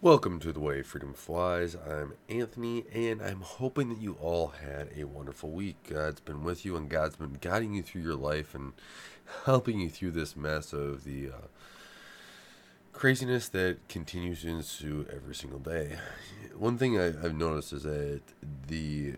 Welcome 0.00 0.38
to 0.40 0.52
the 0.52 0.60
way 0.60 0.82
freedom 0.82 1.12
flies. 1.12 1.74
I'm 1.74 2.12
Anthony, 2.28 2.84
and 2.94 3.20
I'm 3.20 3.40
hoping 3.40 3.88
that 3.88 4.00
you 4.00 4.16
all 4.20 4.46
had 4.64 4.90
a 4.96 5.02
wonderful 5.02 5.50
week. 5.50 5.74
God's 5.90 6.20
been 6.20 6.44
with 6.44 6.64
you, 6.64 6.76
and 6.76 6.88
God's 6.88 7.16
been 7.16 7.36
guiding 7.40 7.74
you 7.74 7.82
through 7.82 8.02
your 8.02 8.14
life 8.14 8.54
and 8.54 8.74
helping 9.44 9.80
you 9.80 9.90
through 9.90 10.12
this 10.12 10.36
mess 10.36 10.72
of 10.72 11.02
the 11.02 11.30
uh, 11.30 11.46
craziness 12.92 13.48
that 13.48 13.78
continues 13.88 14.42
to 14.42 14.50
ensue 14.50 15.04
every 15.12 15.34
single 15.34 15.58
day. 15.58 15.96
One 16.56 16.78
thing 16.78 16.96
I, 16.96 17.08
I've 17.08 17.34
noticed 17.34 17.72
is 17.72 17.82
that 17.82 18.20
the 18.68 19.14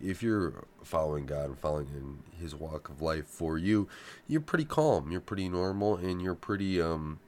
if 0.00 0.22
you're 0.22 0.64
following 0.82 1.26
God 1.26 1.44
and 1.44 1.58
following 1.58 1.88
in 1.88 2.40
His 2.40 2.54
walk 2.54 2.88
of 2.88 3.02
life 3.02 3.26
for 3.26 3.58
you, 3.58 3.86
you're 4.26 4.40
pretty 4.40 4.64
calm, 4.64 5.12
you're 5.12 5.20
pretty 5.20 5.50
normal, 5.50 5.96
and 5.96 6.22
you're 6.22 6.34
pretty 6.34 6.80
um 6.80 7.18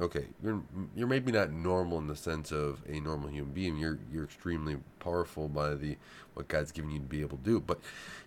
okay, 0.00 0.26
you're 0.42 0.62
you're 0.94 1.06
maybe 1.06 1.32
not 1.32 1.50
normal 1.50 1.98
in 1.98 2.06
the 2.06 2.16
sense 2.16 2.50
of 2.50 2.80
a 2.88 3.00
normal 3.00 3.28
human 3.28 3.52
being. 3.52 3.76
You're 3.76 3.98
you're 4.10 4.24
extremely 4.24 4.78
powerful 5.00 5.48
by 5.48 5.74
the 5.74 5.96
what 6.34 6.48
God's 6.48 6.72
given 6.72 6.90
you 6.90 6.98
to 6.98 7.04
be 7.04 7.20
able 7.20 7.36
to 7.36 7.44
do, 7.44 7.60
but 7.60 7.78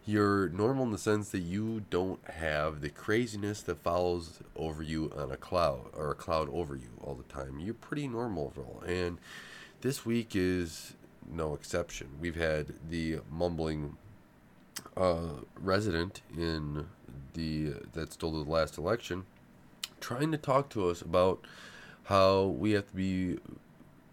you're 0.06 0.50
normal 0.50 0.86
in 0.86 0.92
the 0.92 0.98
sense 0.98 1.30
that 1.30 1.40
you 1.40 1.84
don't 1.90 2.20
have 2.30 2.82
the 2.82 2.90
craziness 2.90 3.62
that 3.64 3.82
follows 3.82 4.40
over 4.56 4.84
you 4.84 5.12
on 5.18 5.32
a 5.32 5.38
cloud 5.38 5.88
or 5.98 6.12
a 6.12 6.16
cloud 6.16 6.50
over 6.54 6.76
you 6.76 6.90
all 7.04 7.16
the 7.16 7.34
time. 7.34 7.60
You're 7.60 7.74
pretty 7.74 8.08
normal 8.08 8.46
overall, 8.56 8.84
and 8.86 9.18
this 9.82 10.06
week 10.06 10.36
is 10.36 10.94
no 11.32 11.54
exception. 11.56 12.10
We've 12.20 12.36
had 12.36 12.74
the 12.90 13.20
mumbling 13.32 13.98
uh, 14.96 15.42
resident 15.60 16.22
in 16.38 16.86
the 17.34 17.74
that 17.94 18.14
stole 18.14 18.44
the 18.44 18.50
last 18.50 18.78
election 18.78 19.26
trying 20.00 20.32
to 20.32 20.38
talk 20.38 20.70
to 20.70 20.90
us 20.90 21.02
about 21.02 21.46
how 22.06 22.44
we 22.44 22.72
have 22.72 22.88
to 22.88 22.96
be, 22.96 23.38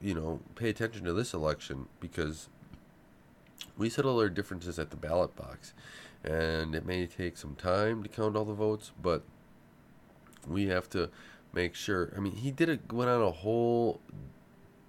you 0.00 0.14
know, 0.14 0.40
pay 0.54 0.68
attention 0.68 1.04
to 1.04 1.12
this 1.12 1.34
election 1.34 1.86
because 2.00 2.48
we 3.76 3.88
settle 3.88 4.18
our 4.18 4.28
differences 4.28 4.78
at 4.78 4.90
the 4.90 4.96
ballot 4.96 5.34
box. 5.36 5.74
And 6.24 6.74
it 6.74 6.86
may 6.86 7.06
take 7.06 7.36
some 7.36 7.56
time 7.56 8.02
to 8.02 8.08
count 8.08 8.36
all 8.36 8.44
the 8.44 8.54
votes, 8.54 8.92
but 9.00 9.22
we 10.46 10.68
have 10.68 10.88
to 10.90 11.10
make 11.52 11.74
sure. 11.74 12.12
I 12.16 12.20
mean, 12.20 12.36
he 12.36 12.50
did 12.50 12.68
it, 12.68 12.92
went 12.92 13.10
on 13.10 13.20
a 13.20 13.30
whole 13.30 14.00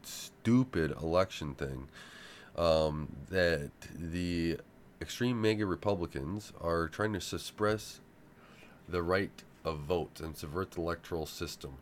stupid 0.04 0.92
election 1.02 1.56
thing 1.56 1.88
um, 2.58 3.16
that 3.30 3.72
the 3.94 4.58
extreme 5.02 5.42
mega 5.42 5.66
Republicans 5.66 6.54
are 6.62 6.88
trying 6.88 7.14
to 7.14 7.22
suppress 7.22 8.00
the 8.88 9.02
right 9.02 9.44
of 9.64 9.80
votes 9.80 10.22
and 10.22 10.36
subvert 10.36 10.72
the 10.72 10.82
electoral 10.82 11.26
system. 11.26 11.78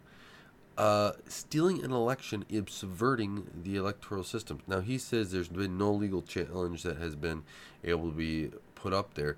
Uh, 0.78 1.12
stealing 1.28 1.84
an 1.84 1.92
election 1.92 2.46
is 2.50 2.64
subverting 2.70 3.46
the 3.64 3.76
electoral 3.76 4.24
system. 4.24 4.60
Now, 4.68 4.80
he 4.80 4.98
says 4.98 5.32
there's 5.32 5.50
been 5.50 5.78
no 5.78 5.92
legal 5.92 6.22
challenge 6.22 6.84
that 6.84 6.98
has 6.98 7.16
been 7.16 7.44
able 7.84 8.10
to 8.10 8.16
be 8.16 8.52
put 8.76 8.94
up 8.94 9.14
there. 9.14 9.38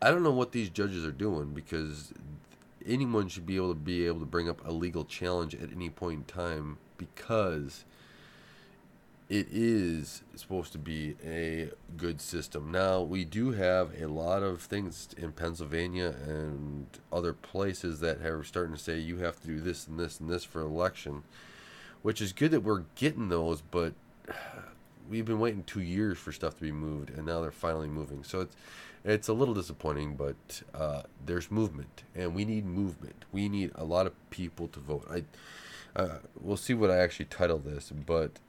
I 0.00 0.10
don't 0.10 0.22
know 0.22 0.32
what 0.32 0.52
these 0.52 0.70
judges 0.70 1.04
are 1.04 1.12
doing 1.12 1.52
because 1.52 2.12
anyone 2.86 3.28
should 3.28 3.46
be 3.46 3.56
able 3.56 3.74
to 3.74 3.80
be 3.80 4.06
able 4.06 4.20
to 4.20 4.26
bring 4.26 4.48
up 4.48 4.66
a 4.66 4.70
legal 4.70 5.04
challenge 5.04 5.54
at 5.54 5.72
any 5.72 5.90
point 5.90 6.18
in 6.18 6.24
time 6.24 6.78
because 6.98 7.84
it 9.28 9.48
is 9.50 10.22
supposed 10.34 10.72
to 10.72 10.78
be 10.78 11.16
a 11.24 11.70
good 11.96 12.20
system. 12.20 12.70
Now, 12.70 13.00
we 13.00 13.24
do 13.24 13.52
have 13.52 13.90
a 14.00 14.06
lot 14.06 14.42
of 14.42 14.60
things 14.60 15.08
in 15.16 15.32
Pennsylvania 15.32 16.14
and 16.26 16.86
other 17.12 17.32
places 17.32 18.00
that 18.00 18.20
are 18.20 18.44
starting 18.44 18.74
to 18.74 18.80
say 18.80 18.98
you 18.98 19.18
have 19.18 19.40
to 19.40 19.46
do 19.46 19.60
this 19.60 19.86
and 19.86 19.98
this 19.98 20.20
and 20.20 20.28
this 20.28 20.44
for 20.44 20.60
election, 20.60 21.22
which 22.02 22.20
is 22.20 22.32
good 22.32 22.50
that 22.50 22.60
we're 22.60 22.84
getting 22.96 23.28
those, 23.30 23.62
but 23.62 23.94
we've 25.08 25.24
been 25.24 25.40
waiting 25.40 25.64
two 25.64 25.82
years 25.82 26.18
for 26.18 26.32
stuff 26.32 26.56
to 26.56 26.62
be 26.62 26.72
moved, 26.72 27.10
and 27.10 27.26
now 27.26 27.40
they're 27.40 27.50
finally 27.50 27.88
moving. 27.88 28.24
So 28.24 28.40
it's 28.42 28.56
it's 29.04 29.28
a 29.28 29.34
little 29.34 29.54
disappointing, 29.54 30.16
but 30.16 30.62
uh, 30.74 31.02
there's 31.24 31.50
movement, 31.50 32.04
and 32.14 32.34
we 32.34 32.44
need 32.46 32.64
movement. 32.64 33.24
We 33.32 33.50
need 33.50 33.70
a 33.74 33.84
lot 33.84 34.06
of 34.06 34.30
people 34.30 34.68
to 34.68 34.80
vote. 34.80 35.06
I 35.10 35.24
uh, 35.96 36.18
we'll 36.40 36.56
see 36.56 36.74
what 36.74 36.90
I 36.90 36.98
actually 36.98 37.26
title 37.26 37.58
this, 37.58 37.90
but 37.90 38.40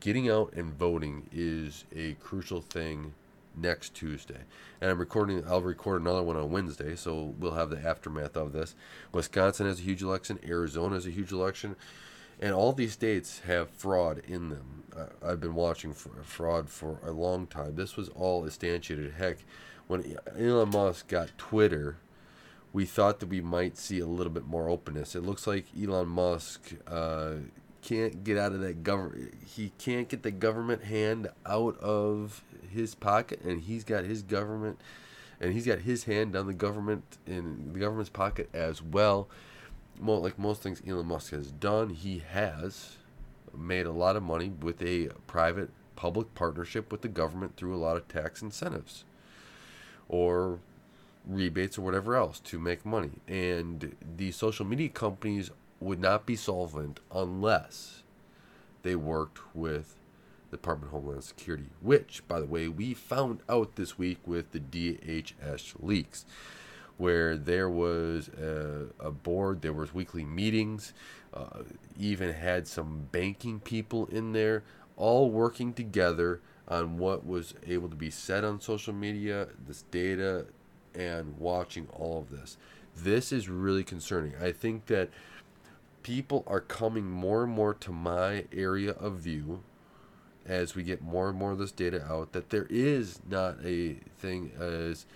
getting 0.00 0.28
out 0.28 0.52
and 0.54 0.74
voting 0.74 1.28
is 1.32 1.84
a 1.94 2.14
crucial 2.14 2.60
thing 2.60 3.14
next 3.56 3.94
Tuesday. 3.94 4.40
And 4.80 4.90
I'm 4.90 4.98
recording, 4.98 5.44
I'll 5.46 5.60
record 5.62 6.00
another 6.00 6.22
one 6.22 6.36
on 6.36 6.50
Wednesday, 6.50 6.96
so 6.96 7.34
we'll 7.38 7.54
have 7.54 7.70
the 7.70 7.78
aftermath 7.78 8.36
of 8.36 8.52
this. 8.52 8.74
Wisconsin 9.12 9.66
has 9.66 9.78
a 9.78 9.82
huge 9.82 10.02
election, 10.02 10.38
Arizona 10.46 10.94
has 10.94 11.06
a 11.06 11.10
huge 11.10 11.32
election, 11.32 11.76
and 12.40 12.52
all 12.52 12.72
these 12.72 12.92
states 12.92 13.40
have 13.46 13.70
fraud 13.70 14.22
in 14.26 14.48
them. 14.48 14.84
Uh, 14.96 15.06
I've 15.24 15.40
been 15.40 15.54
watching 15.54 15.92
fraud 15.92 16.68
for 16.68 16.98
a 17.04 17.12
long 17.12 17.46
time. 17.46 17.76
This 17.76 17.96
was 17.96 18.08
all 18.10 18.42
instantiated. 18.44 19.14
Heck, 19.14 19.38
when 19.86 20.16
Elon 20.36 20.70
Musk 20.70 21.08
got 21.08 21.36
Twitter, 21.36 21.98
we 22.72 22.84
thought 22.84 23.20
that 23.20 23.28
we 23.28 23.40
might 23.40 23.76
see 23.76 23.98
a 23.98 24.06
little 24.06 24.32
bit 24.32 24.46
more 24.46 24.68
openness. 24.68 25.14
It 25.14 25.22
looks 25.22 25.46
like 25.46 25.66
Elon 25.80 26.08
Musk 26.08 26.72
uh, 26.86 27.34
can't 27.82 28.22
get 28.22 28.38
out 28.38 28.52
of 28.52 28.60
that 28.60 28.82
government. 28.82 29.34
He 29.44 29.72
can't 29.78 30.08
get 30.08 30.22
the 30.22 30.30
government 30.30 30.84
hand 30.84 31.28
out 31.44 31.78
of 31.80 32.42
his 32.72 32.94
pocket, 32.94 33.40
and 33.42 33.60
he's 33.60 33.82
got 33.82 34.04
his 34.04 34.22
government, 34.22 34.80
and 35.40 35.52
he's 35.52 35.66
got 35.66 35.80
his 35.80 36.04
hand 36.04 36.32
down 36.34 36.46
the 36.46 36.54
government 36.54 37.18
in 37.26 37.72
the 37.72 37.80
government's 37.80 38.10
pocket 38.10 38.48
as 38.54 38.80
well. 38.82 39.28
Well, 40.00 40.20
like 40.20 40.38
most 40.38 40.62
things 40.62 40.80
Elon 40.86 41.06
Musk 41.06 41.32
has 41.32 41.50
done, 41.50 41.90
he 41.90 42.22
has 42.30 42.96
made 43.56 43.86
a 43.86 43.92
lot 43.92 44.16
of 44.16 44.22
money 44.22 44.52
with 44.60 44.80
a 44.80 45.08
private 45.26 45.70
public 45.96 46.34
partnership 46.34 46.92
with 46.92 47.02
the 47.02 47.08
government 47.08 47.56
through 47.56 47.74
a 47.74 47.76
lot 47.76 47.96
of 47.96 48.08
tax 48.08 48.40
incentives 48.40 49.04
or 50.08 50.60
rebates 51.26 51.78
or 51.78 51.82
whatever 51.82 52.16
else 52.16 52.40
to 52.40 52.58
make 52.58 52.84
money. 52.84 53.12
And 53.28 53.96
the 54.16 54.32
social 54.32 54.66
media 54.66 54.88
companies 54.88 55.50
would 55.80 56.00
not 56.00 56.26
be 56.26 56.36
solvent 56.36 57.00
unless 57.14 58.02
they 58.82 58.94
worked 58.94 59.40
with 59.54 59.96
the 60.50 60.56
Department 60.56 60.92
of 60.92 61.00
Homeland 61.00 61.24
Security, 61.24 61.66
which, 61.80 62.26
by 62.26 62.40
the 62.40 62.46
way, 62.46 62.68
we 62.68 62.94
found 62.94 63.40
out 63.48 63.76
this 63.76 63.98
week 63.98 64.18
with 64.26 64.52
the 64.52 64.60
DHS 64.60 65.74
leaks, 65.80 66.24
where 66.96 67.36
there 67.36 67.70
was 67.70 68.28
a, 68.28 68.86
a 68.98 69.10
board, 69.10 69.62
there 69.62 69.72
was 69.72 69.94
weekly 69.94 70.24
meetings, 70.24 70.92
uh, 71.32 71.62
even 71.98 72.32
had 72.32 72.66
some 72.66 73.08
banking 73.12 73.60
people 73.60 74.06
in 74.06 74.32
there, 74.32 74.62
all 74.96 75.30
working 75.30 75.72
together 75.72 76.40
on 76.68 76.98
what 76.98 77.26
was 77.26 77.54
able 77.66 77.88
to 77.88 77.96
be 77.96 78.10
said 78.10 78.44
on 78.44 78.60
social 78.60 78.92
media, 78.92 79.48
this 79.66 79.82
data, 79.90 80.46
and 80.94 81.38
watching 81.38 81.88
all 81.92 82.18
of 82.18 82.30
this. 82.30 82.56
This 82.96 83.32
is 83.32 83.48
really 83.48 83.84
concerning. 83.84 84.34
I 84.40 84.52
think 84.52 84.86
that 84.86 85.10
people 86.02 86.44
are 86.46 86.60
coming 86.60 87.10
more 87.10 87.44
and 87.44 87.52
more 87.52 87.74
to 87.74 87.92
my 87.92 88.44
area 88.52 88.92
of 88.92 89.14
view 89.14 89.62
as 90.46 90.74
we 90.74 90.82
get 90.82 91.02
more 91.02 91.28
and 91.28 91.38
more 91.38 91.52
of 91.52 91.58
this 91.58 91.72
data 91.72 92.04
out 92.04 92.32
that 92.32 92.50
there 92.50 92.66
is 92.70 93.20
not 93.28 93.56
a 93.64 93.94
thing 94.18 94.52
as 94.58 95.06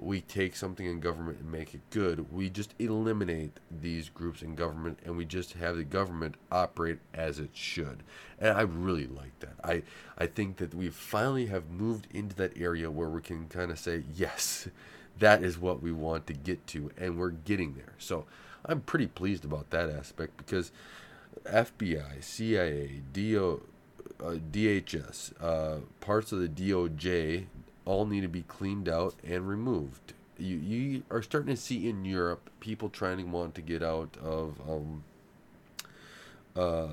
we 0.00 0.20
take 0.20 0.54
something 0.54 0.86
in 0.86 1.00
government 1.00 1.40
and 1.40 1.50
make 1.50 1.74
it 1.74 1.80
good. 1.90 2.32
We 2.32 2.48
just 2.48 2.72
eliminate 2.78 3.58
these 3.68 4.08
groups 4.08 4.42
in 4.42 4.54
government 4.54 5.00
and 5.04 5.16
we 5.16 5.24
just 5.24 5.54
have 5.54 5.76
the 5.76 5.82
government 5.82 6.36
operate 6.52 6.98
as 7.12 7.40
it 7.40 7.50
should. 7.52 8.04
And 8.38 8.56
I 8.56 8.60
really 8.60 9.08
like 9.08 9.36
that. 9.40 9.54
I, 9.64 9.82
I 10.16 10.26
think 10.26 10.58
that 10.58 10.72
we 10.72 10.88
finally 10.90 11.46
have 11.46 11.68
moved 11.68 12.06
into 12.12 12.36
that 12.36 12.56
area 12.56 12.90
where 12.90 13.08
we 13.08 13.20
can 13.20 13.48
kind 13.48 13.72
of 13.72 13.78
say, 13.78 14.04
yes, 14.14 14.68
that 15.18 15.42
is 15.42 15.58
what 15.58 15.82
we 15.82 15.92
want 15.92 16.26
to 16.26 16.32
get 16.32 16.66
to, 16.68 16.90
and 16.96 17.18
we're 17.18 17.30
getting 17.30 17.74
there. 17.74 17.94
So 17.98 18.24
I'm 18.64 18.80
pretty 18.80 19.06
pleased 19.06 19.44
about 19.44 19.70
that 19.70 19.90
aspect 19.90 20.36
because 20.36 20.72
FBI, 21.44 22.22
CIA, 22.22 23.02
DO, 23.12 23.62
uh, 24.20 24.36
DHS, 24.52 25.32
uh, 25.42 25.80
parts 26.00 26.32
of 26.32 26.40
the 26.40 26.48
DOJ 26.48 27.46
all 27.84 28.04
need 28.04 28.20
to 28.20 28.28
be 28.28 28.42
cleaned 28.42 28.88
out 28.88 29.14
and 29.26 29.48
removed. 29.48 30.12
You, 30.38 30.56
you 30.56 31.02
are 31.10 31.22
starting 31.22 31.54
to 31.54 31.60
see 31.60 31.88
in 31.88 32.04
Europe 32.04 32.50
people 32.60 32.88
trying 32.88 33.18
to 33.18 33.24
want 33.24 33.54
to 33.56 33.62
get 33.62 33.82
out 33.82 34.16
of 34.22 34.60
um, 34.68 35.02
uh, 36.54 36.88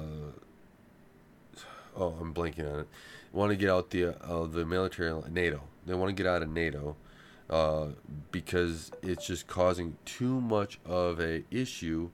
oh 1.96 2.16
I'm 2.20 2.34
blanking 2.34 2.72
on 2.72 2.80
it. 2.82 2.88
Want 3.34 3.52
to 3.52 3.56
get 3.56 3.70
out 3.70 3.90
the 3.90 4.16
uh, 4.24 4.48
the 4.48 4.66
military 4.66 5.14
NATO. 5.30 5.62
They 5.86 5.94
want 5.94 6.16
to 6.16 6.24
get 6.24 6.30
out 6.30 6.42
of 6.42 6.50
NATO 6.50 6.96
uh, 7.50 7.88
because 8.32 8.92
it's 9.02 9.28
just 9.28 9.48
causing 9.48 9.98
too 10.06 10.42
much 10.42 10.80
of 10.86 11.20
a 11.20 11.44
issue 11.52 12.10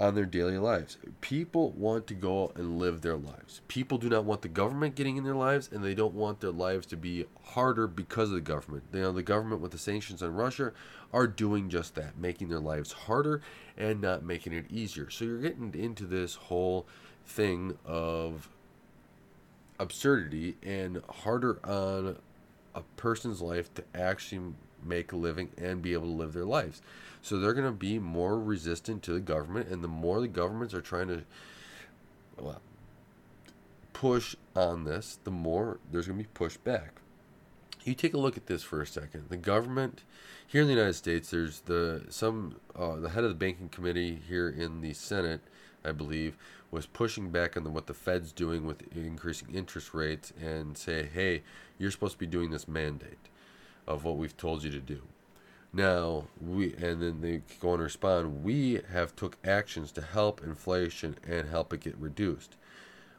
on 0.00 0.14
their 0.14 0.26
daily 0.26 0.58
lives. 0.58 0.96
People 1.20 1.72
want 1.72 2.06
to 2.06 2.14
go 2.14 2.52
and 2.54 2.78
live 2.78 3.00
their 3.00 3.16
lives. 3.16 3.62
People 3.66 3.98
do 3.98 4.08
not 4.08 4.24
want 4.24 4.42
the 4.42 4.48
government 4.48 4.94
getting 4.94 5.16
in 5.16 5.24
their 5.24 5.34
lives, 5.34 5.68
and 5.72 5.82
they 5.82 5.94
don't 5.94 6.14
want 6.14 6.40
their 6.40 6.52
lives 6.52 6.86
to 6.86 6.96
be 6.96 7.24
harder 7.42 7.88
because 7.88 8.28
of 8.28 8.36
the 8.36 8.40
government. 8.40 8.84
You 8.92 9.00
know, 9.00 9.12
the 9.12 9.24
government 9.24 9.60
with 9.60 9.72
the 9.72 9.78
sanctions 9.78 10.22
on 10.22 10.34
Russia 10.34 10.72
are 11.12 11.26
doing 11.26 11.68
just 11.68 11.96
that, 11.96 12.16
making 12.16 12.48
their 12.48 12.60
lives 12.60 12.92
harder 12.92 13.42
and 13.76 14.00
not 14.00 14.22
making 14.22 14.52
it 14.52 14.66
easier. 14.70 15.10
So 15.10 15.24
you're 15.24 15.40
getting 15.40 15.74
into 15.74 16.04
this 16.04 16.36
whole 16.36 16.86
thing 17.26 17.76
of 17.84 18.48
absurdity 19.80 20.56
and 20.62 21.02
harder 21.08 21.58
on 21.64 22.18
a 22.78 22.82
person's 22.96 23.40
life 23.40 23.72
to 23.74 23.84
actually 23.94 24.54
make 24.84 25.12
a 25.12 25.16
living 25.16 25.50
and 25.58 25.82
be 25.82 25.92
able 25.92 26.06
to 26.06 26.12
live 26.12 26.32
their 26.32 26.44
lives. 26.44 26.80
So 27.22 27.38
they're 27.38 27.54
going 27.54 27.66
to 27.66 27.72
be 27.72 27.98
more 27.98 28.38
resistant 28.38 29.02
to 29.04 29.12
the 29.12 29.20
government, 29.20 29.68
and 29.68 29.82
the 29.82 29.88
more 29.88 30.20
the 30.20 30.28
governments 30.28 30.72
are 30.72 30.80
trying 30.80 31.08
to 31.08 31.22
well, 32.38 32.60
push 33.92 34.36
on 34.54 34.84
this, 34.84 35.18
the 35.24 35.30
more 35.30 35.78
there's 35.90 36.06
going 36.06 36.18
to 36.18 36.24
be 36.24 36.30
pushback. 36.32 36.90
You 37.84 37.94
take 37.94 38.14
a 38.14 38.18
look 38.18 38.36
at 38.36 38.46
this 38.46 38.62
for 38.62 38.80
a 38.82 38.86
second. 38.86 39.24
The 39.28 39.36
government 39.36 40.02
here 40.46 40.62
in 40.62 40.68
the 40.68 40.74
United 40.74 40.94
States, 40.94 41.30
there's 41.30 41.60
the 41.60 42.04
some 42.10 42.56
uh, 42.76 42.96
the 42.96 43.10
head 43.10 43.24
of 43.24 43.30
the 43.30 43.36
banking 43.36 43.68
committee 43.68 44.20
here 44.28 44.48
in 44.48 44.82
the 44.82 44.92
Senate, 44.92 45.40
I 45.84 45.92
believe, 45.92 46.36
was 46.70 46.86
pushing 46.86 47.30
back 47.30 47.56
on 47.56 47.64
the, 47.64 47.70
what 47.70 47.86
the 47.86 47.94
Fed's 47.94 48.32
doing 48.32 48.66
with 48.66 48.82
increasing 48.94 49.48
interest 49.54 49.94
rates 49.94 50.32
and 50.40 50.76
say, 50.76 51.08
hey, 51.12 51.42
you're 51.78 51.90
supposed 51.90 52.14
to 52.14 52.18
be 52.18 52.26
doing 52.26 52.50
this 52.50 52.68
mandate 52.68 53.28
of 53.86 54.04
what 54.04 54.16
we've 54.16 54.36
told 54.36 54.62
you 54.62 54.70
to 54.70 54.80
do. 54.80 55.02
Now 55.72 56.24
we 56.40 56.74
and 56.74 57.02
then 57.02 57.20
they 57.20 57.42
go 57.60 57.74
and 57.74 57.82
respond. 57.82 58.42
We 58.42 58.80
have 58.90 59.14
took 59.14 59.36
actions 59.44 59.92
to 59.92 60.02
help 60.02 60.42
inflation 60.42 61.16
and 61.26 61.48
help 61.48 61.72
it 61.72 61.80
get 61.80 61.96
reduced. 61.98 62.56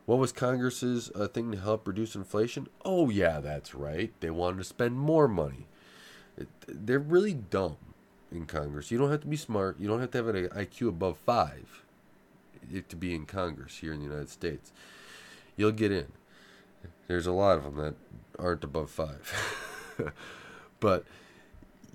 What 0.05 0.17
was 0.17 0.31
Congress's 0.31 1.11
uh, 1.13 1.27
thing 1.27 1.51
to 1.51 1.59
help 1.59 1.87
reduce 1.87 2.15
inflation? 2.15 2.67
Oh 2.83 3.09
yeah, 3.09 3.39
that's 3.39 3.75
right. 3.75 4.11
They 4.19 4.31
wanted 4.31 4.57
to 4.57 4.63
spend 4.63 4.97
more 4.97 5.27
money. 5.27 5.67
They're 6.67 6.97
really 6.97 7.33
dumb 7.35 7.77
in 8.31 8.45
Congress. 8.47 8.89
You 8.89 8.97
don't 8.97 9.11
have 9.11 9.21
to 9.21 9.27
be 9.27 9.37
smart. 9.37 9.79
You 9.79 9.87
don't 9.87 9.99
have 9.99 10.11
to 10.11 10.17
have 10.17 10.27
an 10.27 10.49
IQ 10.49 10.89
above 10.89 11.17
five 11.17 11.83
to 12.87 12.95
be 12.95 13.13
in 13.13 13.25
Congress 13.25 13.77
here 13.77 13.93
in 13.93 13.99
the 13.99 14.05
United 14.05 14.29
States. 14.29 14.71
You'll 15.55 15.71
get 15.71 15.91
in. 15.91 16.07
There's 17.07 17.27
a 17.27 17.31
lot 17.31 17.57
of 17.57 17.63
them 17.63 17.75
that 17.77 17.95
aren't 18.37 18.63
above 18.63 18.89
five, 18.89 19.33
but 20.79 21.03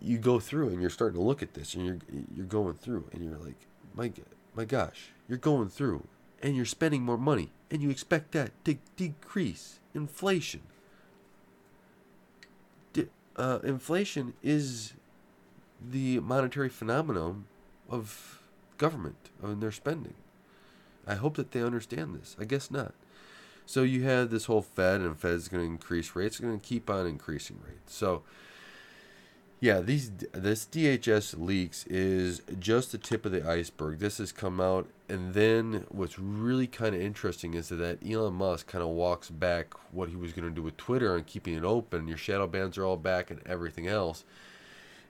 you 0.01 0.19
go 0.19 0.39
through 0.39 0.69
and 0.69 0.81
you're 0.81 0.91
starting 0.91 1.19
to 1.19 1.25
look 1.25 1.43
at 1.43 1.55
this 1.55 1.75
and 1.75 1.87
you're 1.87 1.99
you're 2.35 2.47
going 2.47 2.75
through 2.75 3.09
and 3.13 3.25
you're 3.25 3.39
like, 3.39 3.67
my 3.95 4.13
my 4.55 4.65
gosh, 4.65 5.13
you're 5.29 5.39
going 5.39 5.69
through 5.69 6.07
and 6.43 6.57
you're 6.57 6.65
spending 6.65 7.03
more 7.03 7.17
money 7.17 7.51
and 7.71 7.81
you 7.81 7.91
expect 7.91 8.33
that 8.33 8.53
to 8.65 8.77
decrease 8.97 9.81
inflation. 9.95 10.61
Uh, 13.37 13.59
inflation 13.65 14.35
is 14.45 14.93
the 15.91 16.21
monetary 16.21 16.69
phenomenon 16.69 17.47
of 17.91 18.41
government 18.79 19.31
and 19.43 19.61
their 19.61 19.73
spending. 19.73 20.15
I 21.07 21.15
hope 21.15 21.37
that 21.37 21.53
they 21.53 21.63
understand 21.63 22.15
this. 22.15 22.37
I 22.41 22.45
guess 22.45 22.71
not. 22.71 22.95
So 23.67 23.83
you 23.83 24.05
have 24.05 24.31
this 24.31 24.45
whole 24.45 24.63
Fed, 24.63 25.01
and 25.01 25.19
Fed 25.19 25.33
is 25.33 25.49
going 25.49 25.63
to 25.63 25.71
increase 25.71 26.15
rates. 26.15 26.37
It's 26.37 26.41
going 26.41 26.59
to 26.59 26.67
keep 26.67 26.91
on 26.91 27.07
increasing 27.07 27.59
rates. 27.67 27.95
So 27.95 28.23
yeah, 29.65 29.81
these 29.81 30.11
this 30.33 30.67
DHS 30.67 31.39
leaks 31.39 31.87
is 31.87 32.43
just 32.59 32.93
the 32.93 32.99
tip 32.99 33.25
of 33.25 33.33
the 33.33 33.49
iceberg. 33.49 33.99
This 33.99 34.19
has 34.19 34.31
come 34.31 34.61
out, 34.61 34.87
and 35.09 35.33
then 35.33 35.87
what's 35.89 36.19
really 36.19 36.67
kind 36.67 36.95
of 36.95 37.01
interesting 37.01 37.55
is 37.55 37.71
that 37.71 38.07
Elon 38.07 38.35
Musk 38.35 38.67
kind 38.67 38.85
of 38.85 38.91
walks 38.91 39.31
back 39.31 39.73
what 39.91 40.11
he 40.11 40.17
was 40.17 40.35
going 40.35 40.47
to 40.47 40.55
do 40.55 40.61
with 40.61 40.77
Twitter 40.77 41.17
and 41.17 41.27
keeping 41.27 41.55
it 41.55 41.65
open. 41.65 42.09
Your 42.09 42.19
shadow 42.19 42.47
bans 42.47 42.77
are 42.77 42.85
all 42.85 42.99
back, 42.99 43.31
and 43.31 43.41
everything 43.47 43.87
else. 43.87 44.25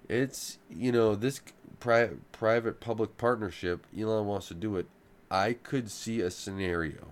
It's 0.08 0.58
you 0.70 0.92
know 0.92 1.16
this 1.16 1.40
pri- 1.80 2.10
private 2.30 2.78
public 2.78 3.16
partnership. 3.16 3.86
Elon 3.98 4.26
wants 4.26 4.46
to 4.48 4.54
do 4.54 4.76
it. 4.76 4.86
I 5.34 5.54
could 5.54 5.90
see 5.90 6.20
a 6.20 6.30
scenario 6.30 7.08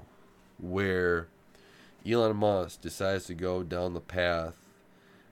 where 0.56 1.26
Elon 2.08 2.36
Musk 2.36 2.80
decides 2.80 3.26
to 3.26 3.34
go 3.34 3.64
down 3.64 3.94
the 3.94 4.00
path 4.00 4.60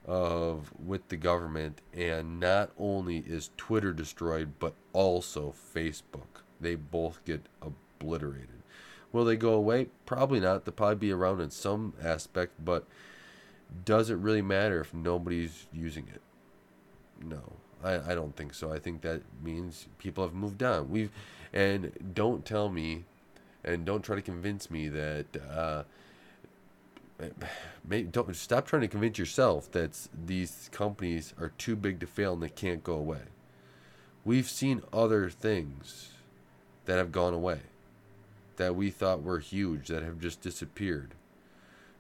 of 0.05 0.73
with 0.85 1.07
the 1.07 1.17
government 1.17 1.83
and 1.95 2.41
not 2.41 2.73
only 2.77 3.19
is 3.19 3.51
Twitter 3.57 3.93
destroyed 3.93 4.55
but 4.59 4.75
also 4.93 5.55
Facebook. 5.73 6.43
They 6.61 6.75
both 6.75 7.25
get 7.25 7.47
obliterated. 7.63 8.65
Will 9.13 9.25
they 9.25 9.37
go 9.37 9.55
away? 9.55 9.87
Probably 10.05 10.41
not. 10.41 10.65
They'll 10.65 10.75
probably 10.75 10.97
be 10.97 11.13
around 11.13 11.41
in 11.41 11.53
some 11.53 11.93
aspect, 12.03 12.55
but 12.65 12.89
does 13.85 14.11
it 14.11 14.17
really 14.17 14.43
matter 14.43 14.81
if 14.81 14.93
nobody's 14.93 15.69
using 15.73 16.09
it? 16.13 16.23
No. 17.25 17.53
I, 17.83 18.13
I 18.13 18.15
don't 18.15 18.37
think 18.37 18.55
so. 18.55 18.73
I 18.73 18.79
think 18.79 19.03
that 19.03 19.23
means 19.43 19.87
people 19.99 20.25
have 20.25 20.35
moved 20.35 20.63
on. 20.63 20.91
We've 20.91 21.11
and 21.53 21.93
don't 22.15 22.45
tell 22.45 22.69
me 22.69 23.05
and 23.65 23.85
don't 23.85 24.03
try 24.03 24.17
to 24.17 24.23
convince 24.23 24.71
me 24.71 24.89
that 24.89 25.27
uh, 25.53 25.83
maybe 27.87 28.09
don't 28.09 28.35
stop 28.35 28.67
trying 28.67 28.83
to 28.83 28.89
convince 28.89 29.19
yourself 29.19 29.71
that 29.73 30.09
these 30.27 30.69
companies 30.73 31.35
are 31.41 31.53
too 31.59 31.77
big 31.77 32.01
to 32.01 32.07
fail 32.07 32.35
and 32.35 32.43
they 32.43 32.49
can't 32.49 32.85
go 32.85 32.95
away. 32.95 33.23
We've 34.25 34.49
seen 34.49 34.83
other 34.93 35.31
things 35.31 36.11
that 36.87 36.99
have 36.99 37.13
gone 37.13 37.35
away 37.35 37.61
that 38.57 38.77
we 38.77 38.91
thought 38.91 39.23
were 39.23 39.39
huge 39.39 39.89
that 39.89 40.03
have 40.03 40.21
just 40.21 40.43
disappeared. 40.43 41.15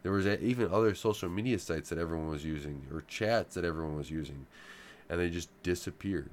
There 0.02 0.12
was 0.12 0.26
even 0.26 0.72
other 0.72 0.94
social 0.94 1.28
media 1.28 1.58
sites 1.58 1.90
that 1.90 1.98
everyone 1.98 2.28
was 2.28 2.44
using 2.44 2.86
or 2.92 3.02
chats 3.02 3.54
that 3.54 3.64
everyone 3.64 3.96
was 3.96 4.10
using 4.10 4.46
and 5.10 5.20
they 5.20 5.28
just 5.28 5.50
disappeared. 5.62 6.30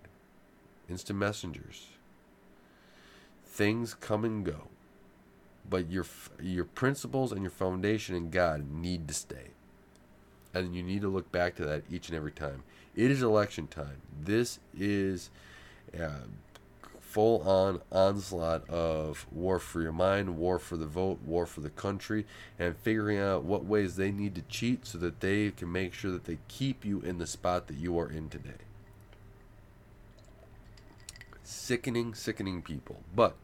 Instant 0.87 1.19
messengers. 1.19 1.87
Things 3.45 3.93
come 3.93 4.23
and 4.23 4.45
go 4.45 4.69
but 5.69 5.89
your 5.89 6.05
your 6.41 6.65
principles 6.65 7.31
and 7.31 7.41
your 7.41 7.51
foundation 7.51 8.15
in 8.15 8.29
God 8.29 8.69
need 8.71 9.07
to 9.07 9.13
stay. 9.13 9.51
And 10.53 10.75
you 10.75 10.81
need 10.81 11.01
to 11.01 11.09
look 11.09 11.31
back 11.31 11.55
to 11.55 11.65
that 11.65 11.83
each 11.89 12.07
and 12.07 12.17
every 12.17 12.31
time. 12.31 12.63
It 12.95 13.11
is 13.11 13.21
election 13.21 13.67
time. 13.67 14.01
This 14.19 14.59
is 14.75 15.29
uh, 15.93 16.05
a 16.05 16.99
full 16.99 17.47
on 17.47 17.81
onslaught 17.91 18.67
of 18.69 19.27
war 19.31 19.59
for 19.59 19.81
your 19.81 19.91
mind, 19.91 20.37
war 20.37 20.57
for 20.57 20.77
the 20.77 20.87
vote, 20.87 21.19
war 21.23 21.45
for 21.45 21.61
the 21.61 21.69
country, 21.69 22.25
and 22.57 22.75
figuring 22.77 23.19
out 23.19 23.43
what 23.43 23.65
ways 23.65 23.97
they 23.97 24.11
need 24.11 24.33
to 24.35 24.41
cheat 24.43 24.87
so 24.87 24.97
that 24.97 25.19
they 25.19 25.51
can 25.51 25.71
make 25.71 25.93
sure 25.93 26.11
that 26.11 26.25
they 26.25 26.39
keep 26.47 26.83
you 26.83 27.01
in 27.01 27.19
the 27.19 27.27
spot 27.27 27.67
that 27.67 27.77
you 27.77 27.99
are 27.99 28.09
in 28.09 28.29
today. 28.29 28.66
Sickening, 31.49 32.13
sickening 32.13 32.61
people. 32.61 33.03
But 33.15 33.37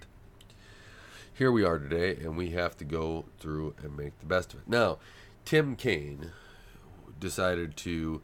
here 1.33 1.53
we 1.53 1.63
are 1.63 1.79
today, 1.79 2.17
and 2.17 2.35
we 2.35 2.49
have 2.49 2.75
to 2.79 2.83
go 2.83 3.23
through 3.39 3.75
and 3.81 3.95
make 3.95 4.19
the 4.19 4.25
best 4.25 4.53
of 4.53 4.59
it. 4.59 4.67
Now, 4.67 4.97
Tim 5.45 5.77
Kaine 5.77 6.31
decided 7.17 7.77
to 7.77 8.21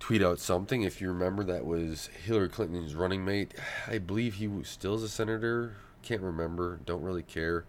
tweet 0.00 0.24
out 0.24 0.40
something. 0.40 0.82
If 0.82 1.00
you 1.00 1.06
remember, 1.06 1.44
that 1.44 1.64
was 1.64 2.08
Hillary 2.24 2.48
Clinton's 2.48 2.96
running 2.96 3.24
mate. 3.24 3.54
I 3.86 3.98
believe 3.98 4.34
he 4.34 4.50
still 4.64 4.96
is 4.96 5.04
a 5.04 5.08
senator. 5.08 5.76
Can't 6.02 6.20
remember. 6.20 6.80
Don't 6.84 7.04
really 7.04 7.22
care. 7.22 7.66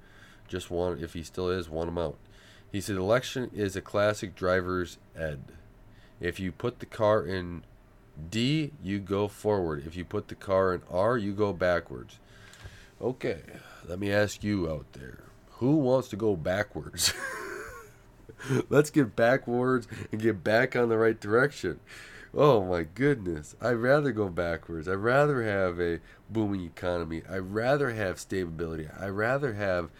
Just 0.47 0.71
want 0.71 1.03
if 1.03 1.13
he 1.13 1.21
still 1.21 1.51
is, 1.51 1.69
want 1.69 1.89
him 1.89 1.99
out. 1.99 2.17
He 2.71 2.81
said, 2.81 2.95
"Election 2.95 3.51
is 3.53 3.75
a 3.75 3.81
classic 3.81 4.33
driver's 4.33 4.97
ed. 5.15 5.51
If 6.19 6.39
you 6.39 6.51
put 6.51 6.79
the 6.79 6.87
car 6.87 7.23
in 7.23 7.63
D, 8.29 8.71
you 8.83 8.99
go 8.99 9.27
forward. 9.27 9.83
If 9.85 9.95
you 9.95 10.05
put 10.05 10.27
the 10.27 10.35
car 10.35 10.73
in 10.73 10.81
R, 10.89 11.17
you 11.17 11.33
go 11.33 11.53
backwards." 11.53 12.19
Okay, 13.01 13.41
let 13.87 13.99
me 13.99 14.11
ask 14.11 14.43
you 14.43 14.69
out 14.69 14.85
there 14.93 15.23
who 15.61 15.75
wants 15.75 16.07
to 16.07 16.15
go 16.15 16.35
backwards? 16.35 17.13
Let's 18.69 18.89
get 18.89 19.15
backwards 19.15 19.87
and 20.11 20.19
get 20.19 20.43
back 20.43 20.75
on 20.75 20.89
the 20.89 20.97
right 20.97 21.19
direction. 21.19 21.79
Oh 22.33 22.63
my 22.63 22.81
goodness. 22.81 23.55
I'd 23.61 23.73
rather 23.73 24.11
go 24.11 24.27
backwards. 24.27 24.87
I'd 24.87 24.93
rather 24.93 25.43
have 25.43 25.79
a 25.79 25.99
booming 26.31 26.65
economy. 26.65 27.21
I'd 27.29 27.53
rather 27.53 27.91
have 27.91 28.19
stability. 28.19 28.87
I'd 28.99 29.09
rather 29.09 29.53
have 29.53 29.91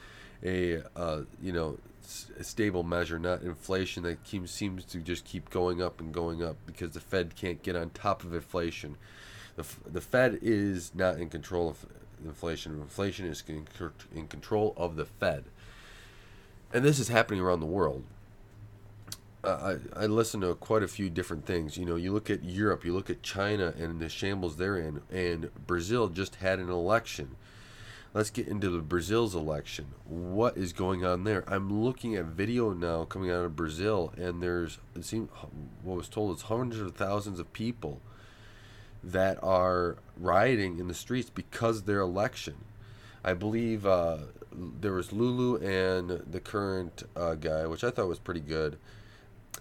a 0.44 0.82
uh, 0.96 1.22
you 1.40 1.52
know 1.52 1.78
stable 2.02 2.84
measure, 2.84 3.20
not 3.20 3.42
inflation 3.42 4.04
that 4.04 4.20
seems 4.46 4.86
to 4.86 5.00
just 5.00 5.26
keep 5.26 5.50
going 5.50 5.82
up 5.82 6.00
and 6.00 6.14
going 6.14 6.44
up 6.44 6.58
because 6.66 6.92
the 6.92 7.00
Fed 7.00 7.36
can't 7.36 7.64
get 7.64 7.76
on 7.76 7.90
top 7.92 8.24
of 8.24 8.34
inflation. 8.34 8.98
The, 9.56 9.66
the 9.90 10.02
Fed 10.02 10.40
is 10.42 10.94
not 10.96 11.18
in 11.20 11.30
control 11.30 11.70
of 11.70 11.86
inflation. 12.24 12.80
Inflation 12.82 13.26
is 13.26 13.44
in 14.14 14.28
control 14.28 14.74
of 14.78 14.96
the 14.96 15.06
Fed. 15.06 15.46
And 16.74 16.86
this 16.86 17.00
is 17.00 17.10
happening 17.10 17.42
around 17.42 17.60
the 17.60 17.66
world. 17.66 18.04
Uh, 19.44 19.76
I, 19.96 20.04
I 20.04 20.06
listen 20.06 20.42
to 20.42 20.54
quite 20.56 20.84
a 20.84 20.88
few 20.88 21.10
different 21.10 21.46
things. 21.46 21.78
You 21.78 21.86
know, 21.86 21.96
you 21.96 22.14
look 22.14 22.30
at 22.30 22.44
Europe, 22.44 22.86
you 22.86 22.94
look 22.94 23.10
at 23.10 23.24
China 23.24 23.74
and 23.78 24.00
the 24.00 24.08
shambles 24.08 24.58
they're 24.58 24.78
in, 24.78 25.02
and 25.12 25.50
Brazil 25.68 26.08
just 26.10 26.36
had 26.36 26.60
an 26.60 26.70
election. 26.70 27.36
Let's 28.14 28.30
get 28.30 28.50
into 28.50 28.70
the 28.70 28.80
Brazil's 28.80 29.36
election. 29.36 29.94
What 30.06 30.58
is 30.58 30.74
going 30.74 31.06
on 31.06 31.24
there? 31.24 31.46
I'm 31.48 31.82
looking 31.82 32.16
at 32.16 32.26
video 32.26 32.74
now 32.74 33.06
coming 33.06 33.32
out 33.32 33.46
of 33.46 33.56
Brazil, 33.56 34.14
and 34.18 34.44
there's 34.44 34.80
it 34.94 35.06
seems 35.06 35.30
what 35.82 35.96
was 35.96 36.10
told 36.10 36.36
is 36.36 36.44
hundreds 36.44 36.82
of 36.82 36.94
thousands 36.96 37.40
of 37.40 37.54
people 37.54 38.02
that 39.02 39.42
are 39.42 39.96
rioting 40.18 40.78
in 40.78 40.90
the 40.90 40.94
streets 40.94 41.30
because 41.30 41.84
their 41.84 42.02
election. 42.02 42.56
I 43.24 43.34
believe 43.34 43.86
uh, 43.86 44.18
there 44.52 44.92
was 44.92 45.14
Lulu 45.14 45.56
and 45.66 46.10
the 46.30 46.42
current 46.42 47.04
uh, 47.16 47.36
guy, 47.36 47.66
which 47.66 47.86
I 47.86 47.92
thought 47.92 48.10
was 48.10 48.20
pretty 48.20 48.42
good. 48.42 48.78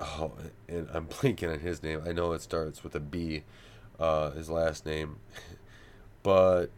Oh, 0.01 0.33
and 0.69 0.89
I'm 0.93 1.07
blanking 1.09 1.53
on 1.53 1.61
his 1.61 1.85
name. 1.85 2.03
I 2.05 2.11
know 2.11 2.33
it 2.33 2.43
starts 2.43 2.83
with 2.83 2.97
a 2.97 3.01
B, 3.01 3.45
uh, 4.01 4.31
his 4.33 4.51
last 4.51 4.85
name, 4.85 5.19
but 6.25 6.71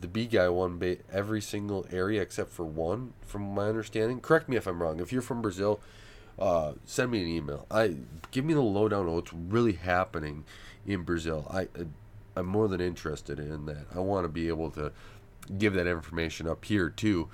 the 0.00 0.08
B 0.08 0.26
guy 0.26 0.48
won 0.48 0.80
every 1.12 1.40
single 1.40 1.86
area 1.90 2.22
except 2.22 2.50
for 2.50 2.64
one, 2.64 3.12
from 3.20 3.42
my 3.54 3.68
understanding. 3.68 4.20
Correct 4.20 4.48
me 4.48 4.56
if 4.56 4.66
I'm 4.66 4.82
wrong. 4.82 5.00
If 5.00 5.12
you're 5.12 5.22
from 5.22 5.42
Brazil, 5.42 5.80
uh, 6.38 6.72
send 6.84 7.10
me 7.10 7.22
an 7.22 7.28
email. 7.28 7.66
I 7.70 7.96
give 8.30 8.44
me 8.44 8.54
the 8.54 8.60
lowdown 8.60 9.06
on 9.06 9.14
what's 9.14 9.32
really 9.32 9.72
happening 9.72 10.44
in 10.86 11.02
Brazil. 11.02 11.46
I, 11.50 11.68
I'm 12.36 12.46
more 12.46 12.68
than 12.68 12.80
interested 12.80 13.40
in 13.40 13.66
that. 13.66 13.86
I 13.94 13.98
want 13.98 14.24
to 14.24 14.28
be 14.28 14.48
able 14.48 14.70
to 14.72 14.92
give 15.56 15.74
that 15.74 15.86
information 15.86 16.46
up 16.46 16.64
here 16.64 16.90
too 16.90 17.28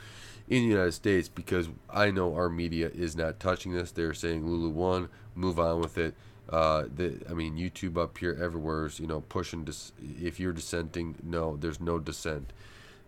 in 0.49 0.63
the 0.63 0.69
United 0.69 0.93
States 0.93 1.29
because 1.29 1.69
I 1.91 2.11
know 2.11 2.35
our 2.35 2.49
media 2.49 2.91
is 2.95 3.17
not 3.17 3.41
touching 3.41 3.73
this. 3.73 3.91
They're 3.91 4.15
saying 4.15 4.47
Lulu 4.47 4.71
won, 4.71 5.09
move 5.35 5.59
on 5.59 5.81
with 5.81 5.99
it. 5.99 6.15
Uh, 6.49 6.85
the, 6.95 7.21
I 7.29 7.33
mean, 7.33 7.57
YouTube 7.57 7.97
up 7.97 8.19
here 8.19 8.39
everywhere 8.41 8.87
is, 8.87 9.01
you 9.01 9.07
know, 9.07 9.23
pushing. 9.23 9.65
Dis- 9.65 9.93
if 10.21 10.39
you're 10.39 10.53
dissenting, 10.53 11.17
no, 11.23 11.57
there's 11.57 11.81
no 11.81 11.99
dissent. 11.99 12.53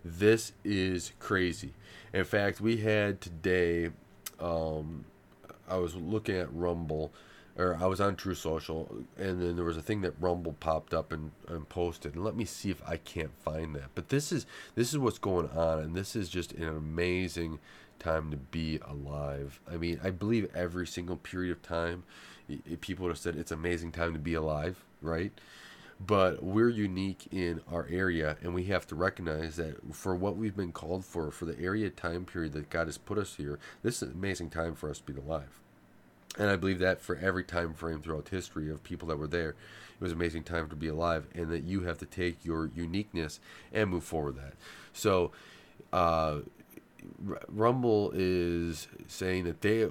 This 0.05 0.53
is 0.65 1.13
crazy. 1.19 1.75
In 2.13 2.25
fact, 2.25 2.61
we 2.61 2.79
had 2.79 3.21
today, 3.21 3.91
um, 4.41 5.05
I 5.69 5.77
was 5.77 5.95
looking 5.95 6.37
at 6.37 6.53
Rumble 6.55 7.13
or 7.59 7.77
I 7.81 7.87
was 7.87 8.01
on 8.01 8.17
Truth 8.17 8.39
Social, 8.39 8.89
and 9.17 9.41
then 9.41 9.57
there 9.57 9.65
was 9.65 9.77
a 9.77 9.83
thing 9.83 10.03
that 10.03 10.15
Rumble 10.21 10.53
popped 10.61 10.93
up 10.93 11.13
and, 11.13 11.33
and 11.49 11.69
posted. 11.69 12.15
And 12.15 12.25
let 12.25 12.37
me 12.37 12.45
see 12.45 12.71
if 12.71 12.87
I 12.87 12.99
can't 12.99 13.37
find 13.43 13.75
that. 13.75 13.91
But 13.95 14.11
this 14.11 14.31
is 14.31 14.47
this 14.75 14.93
is 14.93 14.99
what's 14.99 15.19
going 15.19 15.49
on, 15.51 15.79
and 15.79 15.95
this 15.95 16.15
is 16.15 16.29
just 16.29 16.53
an 16.53 16.69
amazing 16.69 17.59
time 17.99 18.31
to 18.31 18.37
be 18.37 18.79
alive. 18.87 19.61
I 19.71 19.77
mean, 19.77 19.99
I 20.05 20.11
believe 20.11 20.55
every 20.55 20.87
single 20.87 21.17
period 21.17 21.53
of 21.53 21.63
time, 21.63 22.05
people 22.81 23.09
have 23.09 23.19
said 23.19 23.37
it's 23.37 23.51
amazing 23.53 23.93
time 23.93 24.13
to 24.13 24.19
be 24.19 24.35
alive, 24.35 24.85
right? 25.01 25.33
But 26.05 26.43
we're 26.43 26.69
unique 26.69 27.27
in 27.31 27.63
our 27.71 27.87
area, 27.91 28.37
and 28.43 28.55
we 28.55 28.65
have 28.65 28.87
to 28.89 28.95
recognize 28.95 29.57
that 29.57 29.95
for 29.95 30.15
what 30.15 30.37
we've 30.37 30.57
been 30.57 30.73
called 30.73 31.05
for, 31.05 31.31
for 31.31 31.47
the 31.47 31.59
area 31.59 31.89
time 31.89 32.27
period 32.27 32.53
that 32.53 32.69
God 32.69 32.87
has 32.87 32.99
put 32.99 33.17
us 33.17 33.37
here, 33.37 33.59
this 33.83 33.97
is 33.97 34.11
an 34.11 34.15
amazing 34.15 34.51
time 34.51 34.75
for 34.75 34.91
us 34.91 34.99
to 34.99 35.13
be 35.13 35.19
alive. 35.19 35.61
And 36.39 36.51
I 36.51 36.57
believe 36.57 36.81
that 36.81 37.01
for 37.01 37.17
every 37.17 37.45
time 37.45 37.73
frame 37.73 38.03
throughout 38.03 38.29
history 38.29 38.71
of 38.71 38.85
people 38.85 39.09
that 39.09 39.19
were 39.19 39.27
there, 39.27 39.51
it 39.51 40.01
was 40.01 40.13
an 40.13 40.19
amazing 40.19 40.43
time 40.43 40.69
to 40.69 40.77
be 40.77 40.89
alive, 40.89 41.27
and 41.35 41.49
that 41.51 41.65
you 41.65 41.83
have 41.83 41.97
to 41.99 42.07
take 42.07 42.45
your 42.45 42.71
uniqueness 42.75 43.41
and 43.73 43.89
move 43.89 44.05
forward 44.05 44.37
that. 44.37 44.53
So, 44.93 45.33
uh, 45.93 46.41
Rumble 47.49 48.11
is 48.15 48.89
saying 49.07 49.45
that 49.45 49.63
they, 49.63 49.89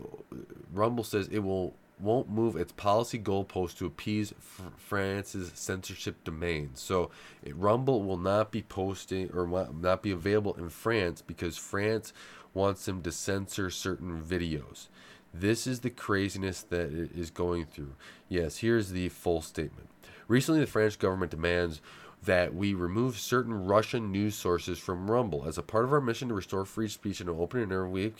Rumble 0.71 1.03
says 1.03 1.27
it 1.29 1.39
will 1.39 1.73
won't 1.99 2.29
move 2.29 2.55
its 2.55 2.71
policy 2.71 3.19
goalpost 3.19 3.77
to 3.77 3.85
appease 3.85 4.33
France's 4.77 5.51
censorship 5.55 6.23
domains. 6.23 6.81
So, 6.81 7.11
Rumble 7.53 8.03
will 8.03 8.17
not 8.17 8.51
be 8.51 8.61
posting 8.61 9.31
or 9.31 9.47
not 9.73 10.01
be 10.03 10.11
available 10.11 10.53
in 10.55 10.69
France 10.69 11.21
because 11.21 11.57
France 11.57 12.13
wants 12.53 12.85
them 12.85 13.01
to 13.03 13.11
censor 13.11 13.69
certain 13.69 14.21
videos. 14.21 14.87
This 15.33 15.67
is 15.67 15.81
the 15.81 15.89
craziness 15.89 16.61
that 16.63 16.93
it 16.93 17.11
is 17.13 17.29
going 17.29 17.65
through. 17.65 17.95
Yes, 18.29 18.57
here's 18.57 18.91
the 18.91 19.09
full 19.09 19.41
statement. 19.41 19.89
Recently, 20.27 20.61
the 20.61 20.67
French 20.67 20.97
government 20.97 21.31
demands 21.31 21.81
that 22.23 22.55
we 22.55 22.73
remove 22.73 23.19
certain 23.19 23.65
Russian 23.65 24.11
news 24.11 24.35
sources 24.35 24.79
from 24.79 25.11
Rumble. 25.11 25.45
As 25.45 25.57
a 25.57 25.63
part 25.63 25.83
of 25.83 25.93
our 25.93 26.01
mission 26.01 26.29
to 26.29 26.33
restore 26.33 26.65
free 26.65 26.87
speech 26.87 27.19
and 27.19 27.29
open 27.29 27.61
internet, 27.61 27.91
we 27.91 28.03
have 28.03 28.15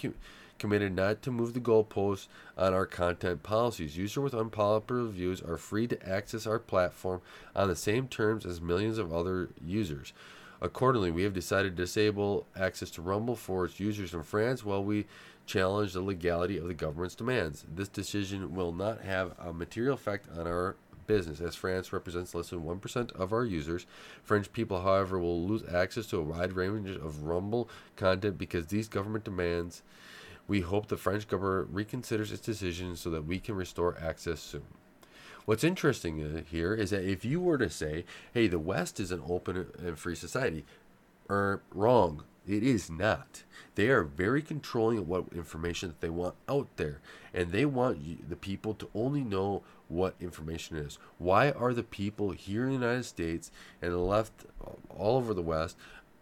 committed 0.60 0.96
not 0.96 1.22
to 1.22 1.32
move 1.32 1.54
the 1.54 1.60
goalposts 1.60 2.28
on 2.58 2.74
our 2.74 2.86
content 2.86 3.44
policies. 3.44 3.98
Users 3.98 4.18
with 4.18 4.34
unpopular 4.34 5.06
views 5.08 5.42
are 5.42 5.58
free 5.58 5.88
to 5.88 6.10
access 6.10 6.48
our 6.48 6.60
platform 6.60 7.22
on 7.56 7.68
the 7.68 7.76
same 7.76 8.08
terms 8.08 8.46
as 8.46 8.62
millions 8.62 8.98
of 8.98 9.14
other 9.14 9.50
users. 9.66 10.14
Accordingly, 10.62 11.12
we 11.12 11.24
have 11.24 11.34
decided 11.34 11.76
to 11.76 11.84
disable 11.84 12.48
access 12.56 12.90
to 12.92 13.02
Rumble 13.02 13.36
for 13.36 13.66
its 13.66 13.80
users 13.80 14.14
in 14.14 14.24
France 14.24 14.64
while 14.64 14.84
we 14.84 15.06
challenge 15.46 15.94
the 15.94 16.02
legality 16.02 16.58
of 16.58 16.68
the 16.68 16.74
government's 16.74 17.16
demands. 17.16 17.66
This 17.74 17.90
decision 17.90 18.56
will 18.56 18.72
not 18.72 19.02
have 19.02 19.34
a 19.38 19.54
material 19.54 19.94
effect 19.94 20.28
on 20.38 20.48
our 20.48 20.76
business, 21.08 21.40
as 21.40 21.56
France 21.56 21.94
represents 21.94 22.34
less 22.34 22.50
than 22.50 22.64
1% 22.64 23.12
of 23.12 23.32
our 23.32 23.46
users. 23.46 23.86
French 24.24 24.52
people, 24.52 24.82
however, 24.82 25.20
will 25.20 25.46
lose 25.46 25.64
access 25.72 26.08
to 26.08 26.18
a 26.18 26.24
wide 26.24 26.54
range 26.54 26.90
of 26.90 27.24
Rumble 27.24 27.70
content 27.96 28.38
because 28.38 28.68
these 28.68 28.88
government 28.88 29.24
demands. 29.24 29.84
We 30.48 30.62
hope 30.62 30.88
the 30.88 30.98
French 30.98 31.28
government 31.28 31.74
reconsiders 31.74 32.32
its 32.32 32.42
decision 32.42 32.96
so 32.96 33.10
that 33.10 33.26
we 33.26 33.40
can 33.40 33.56
restore 33.56 33.98
access 34.00 34.40
soon. 34.40 34.66
What's 35.46 35.64
interesting 35.64 36.24
uh, 36.24 36.42
here 36.50 36.74
is 36.74 36.90
that 36.90 37.04
if 37.04 37.24
you 37.24 37.40
were 37.40 37.58
to 37.58 37.70
say, 37.70 38.06
hey, 38.34 38.48
the 38.48 38.60
West 38.60 39.00
is 39.00 39.12
an 39.12 39.22
open 39.28 39.68
and 39.78 39.98
free 39.98 40.16
society, 40.16 40.66
er, 41.30 41.62
wrong. 41.72 42.24
It 42.48 42.62
is 42.62 42.92
not. 42.92 43.44
They 43.74 43.90
are 43.90 44.04
very 44.04 44.42
controlling 44.44 45.00
of 45.00 45.08
what 45.08 45.26
information 45.34 45.90
that 45.90 46.02
they 46.02 46.10
want 46.10 46.36
out 46.48 46.68
there, 46.78 47.02
and 47.34 47.52
they 47.52 47.66
want 47.66 48.30
the 48.30 48.36
people 48.36 48.76
to 48.76 48.90
only 48.94 49.24
know 49.24 49.64
what 49.88 50.16
information 50.20 50.78
is. 50.78 51.00
Why 51.18 51.52
are 51.52 51.74
the 51.74 51.84
people 51.84 52.32
here 52.32 52.64
in 52.64 52.70
the 52.70 52.86
United 52.86 53.06
States 53.06 53.52
and 53.82 54.08
left 54.08 54.46
all 54.90 55.18
over 55.18 55.34
the 55.34 55.42
West 55.42 55.76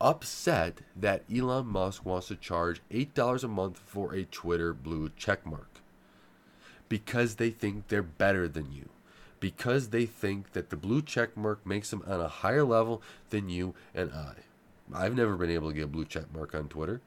upset 0.04 0.82
that 0.96 1.24
Elon 1.34 1.66
Musk 1.66 2.06
wants 2.06 2.28
to 2.28 2.36
charge 2.36 2.82
$8 2.92 3.44
a 3.44 3.48
month 3.48 3.80
for 3.80 4.14
a 4.14 4.26
Twitter 4.26 4.74
blue 4.74 5.10
checkmark? 5.10 5.82
Because 6.90 7.36
they 7.36 7.50
think 7.50 7.88
they're 7.88 8.04
better 8.04 8.48
than 8.48 8.72
you. 8.72 8.90
Because 9.40 9.90
they 9.90 10.06
think 10.06 10.52
that 10.52 10.70
the 10.70 10.76
blue 10.76 11.02
checkmark 11.02 11.66
makes 11.66 11.90
them 11.90 12.04
on 12.06 12.22
a 12.22 12.28
higher 12.28 12.64
level 12.64 13.02
than 13.30 13.50
you 13.50 13.74
and 13.96 14.12
I. 14.12 14.36
I've 14.94 15.16
never 15.16 15.36
been 15.38 15.50
able 15.50 15.70
to 15.70 15.76
get 15.76 15.86
a 15.86 15.88
blue 15.88 16.06
checkmark 16.06 16.54
on 16.54 16.68
Twitter. 16.68 17.02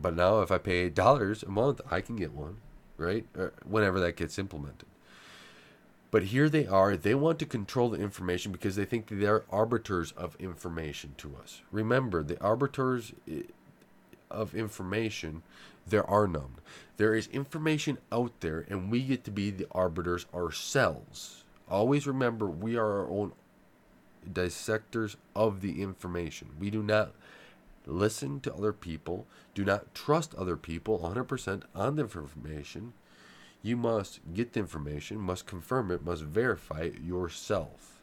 But 0.00 0.14
now 0.14 0.40
if 0.40 0.52
I 0.52 0.58
pay 0.58 0.88
$8 0.90 1.42
a 1.42 1.50
month, 1.50 1.80
I 1.90 2.00
can 2.00 2.16
get 2.16 2.32
one, 2.32 2.58
right? 2.96 3.26
Whenever 3.66 3.98
that 4.00 4.16
gets 4.16 4.38
implemented. 4.38 4.86
But 6.10 6.24
here 6.24 6.48
they 6.48 6.66
are. 6.66 6.96
They 6.96 7.14
want 7.14 7.38
to 7.40 7.46
control 7.46 7.90
the 7.90 8.00
information 8.00 8.50
because 8.50 8.76
they 8.76 8.84
think 8.84 9.08
they're 9.08 9.44
arbiters 9.50 10.12
of 10.12 10.36
information 10.38 11.14
to 11.18 11.36
us. 11.42 11.60
Remember, 11.70 12.22
the 12.22 12.40
arbiters 12.40 13.12
eh, 13.30 13.42
of 14.30 14.54
information, 14.54 15.42
there 15.86 16.08
are 16.08 16.26
none. 16.26 16.56
There 16.96 17.14
is 17.14 17.28
information 17.28 17.98
out 18.10 18.32
there, 18.40 18.64
and 18.68 18.90
we 18.90 19.02
get 19.02 19.24
to 19.24 19.30
be 19.30 19.50
the 19.50 19.66
arbiters 19.70 20.26
ourselves. 20.34 21.44
Always 21.70 22.06
remember, 22.06 22.46
we 22.46 22.76
are 22.76 23.00
our 23.00 23.08
own 23.08 23.32
dissectors 24.30 25.16
of 25.36 25.60
the 25.60 25.82
information. 25.82 26.48
We 26.58 26.70
do 26.70 26.82
not 26.82 27.12
listen 27.86 28.40
to 28.40 28.54
other 28.54 28.72
people, 28.72 29.26
do 29.54 29.64
not 29.64 29.94
trust 29.94 30.34
other 30.34 30.56
people 30.56 30.98
100% 30.98 31.62
on 31.74 31.96
the 31.96 32.02
information. 32.02 32.92
You 33.62 33.76
must 33.76 34.20
get 34.34 34.52
the 34.52 34.60
information, 34.60 35.18
must 35.18 35.46
confirm 35.46 35.90
it, 35.90 36.04
must 36.04 36.22
verify 36.22 36.82
it 36.82 37.00
yourself. 37.00 38.00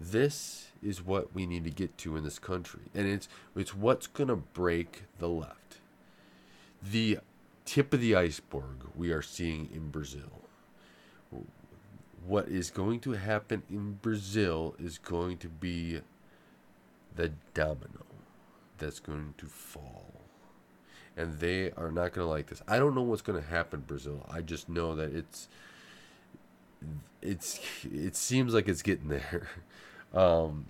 This 0.00 0.68
is 0.82 1.04
what 1.04 1.34
we 1.34 1.46
need 1.46 1.64
to 1.64 1.70
get 1.70 1.96
to 1.98 2.16
in 2.16 2.24
this 2.24 2.38
country. 2.38 2.82
And 2.94 3.06
it's 3.06 3.28
it's 3.56 3.74
what's 3.74 4.06
going 4.06 4.28
to 4.28 4.36
break 4.36 5.04
the 5.18 5.28
left. 5.28 5.78
The 6.82 7.20
tip 7.64 7.94
of 7.94 8.00
the 8.00 8.14
iceberg 8.14 8.88
we 8.94 9.10
are 9.10 9.22
seeing 9.22 9.70
in 9.72 9.90
Brazil 9.90 10.44
what 12.26 12.48
is 12.48 12.70
going 12.70 13.00
to 13.00 13.12
happen 13.12 13.62
in 13.68 13.98
Brazil 14.00 14.74
is 14.78 14.98
going 14.98 15.36
to 15.38 15.48
be 15.48 16.00
the 17.16 17.32
domino 17.52 18.04
that's 18.78 19.00
going 19.00 19.34
to 19.38 19.46
fall. 19.46 20.23
And 21.16 21.38
they 21.38 21.70
are 21.72 21.92
not 21.92 22.12
going 22.12 22.26
to 22.26 22.30
like 22.30 22.48
this. 22.48 22.62
I 22.66 22.78
don't 22.78 22.94
know 22.94 23.02
what's 23.02 23.22
going 23.22 23.40
to 23.40 23.48
happen 23.48 23.84
Brazil. 23.86 24.26
I 24.28 24.40
just 24.40 24.68
know 24.68 24.96
that 24.96 25.14
it's 25.14 25.48
it's 27.22 27.60
it 27.84 28.16
seems 28.16 28.52
like 28.52 28.68
it's 28.68 28.82
getting 28.82 29.08
there. 29.08 29.48
Um, 30.12 30.66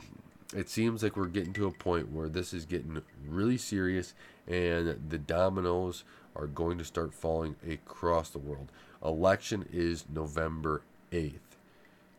it 0.54 0.70
seems 0.70 1.02
like 1.02 1.18
we're 1.18 1.26
getting 1.26 1.52
to 1.52 1.66
a 1.66 1.70
point 1.70 2.10
where 2.10 2.30
this 2.30 2.54
is 2.54 2.64
getting 2.64 3.02
really 3.28 3.58
serious 3.58 4.14
and 4.46 4.98
the 5.08 5.18
dominoes 5.18 6.04
are 6.36 6.46
going 6.46 6.78
to 6.78 6.84
start 6.84 7.12
falling 7.12 7.56
across 7.68 8.30
the 8.30 8.38
world. 8.38 8.70
Election 9.04 9.68
is 9.72 10.04
November 10.08 10.82
8th. 11.12 11.40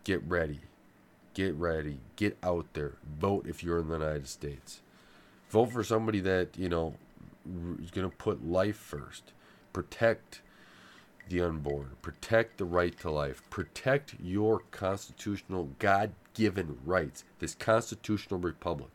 Get 0.03 0.23
ready. 0.27 0.59
Get 1.33 1.55
ready. 1.55 1.99
Get 2.15 2.37
out 2.43 2.67
there. 2.73 2.93
Vote 3.19 3.47
if 3.47 3.63
you're 3.63 3.79
in 3.79 3.87
the 3.87 3.97
United 3.97 4.27
States. 4.27 4.81
Vote 5.49 5.71
for 5.71 5.83
somebody 5.83 6.19
that, 6.21 6.57
you 6.57 6.69
know, 6.69 6.95
is 7.81 7.91
going 7.91 8.09
to 8.09 8.15
put 8.15 8.45
life 8.45 8.77
first. 8.77 9.33
Protect 9.73 10.41
the 11.29 11.41
unborn. 11.41 11.91
Protect 12.01 12.57
the 12.57 12.65
right 12.65 12.97
to 12.99 13.09
life. 13.09 13.41
Protect 13.49 14.15
your 14.21 14.59
constitutional, 14.71 15.69
God 15.79 16.11
given 16.33 16.77
rights. 16.85 17.23
This 17.39 17.55
constitutional 17.55 18.39
republic. 18.39 18.89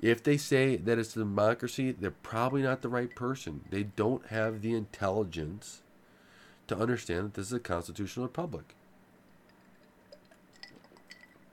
If 0.00 0.22
they 0.22 0.36
say 0.36 0.76
that 0.76 0.98
it's 0.98 1.14
a 1.14 1.20
democracy, 1.20 1.92
they're 1.92 2.10
probably 2.10 2.62
not 2.62 2.80
the 2.80 2.88
right 2.88 3.14
person. 3.14 3.62
They 3.70 3.82
don't 3.82 4.26
have 4.28 4.62
the 4.62 4.74
intelligence 4.74 5.82
to 6.68 6.78
understand 6.78 7.26
that 7.26 7.34
this 7.34 7.46
is 7.46 7.52
a 7.52 7.60
constitutional 7.60 8.26
republic. 8.26 8.74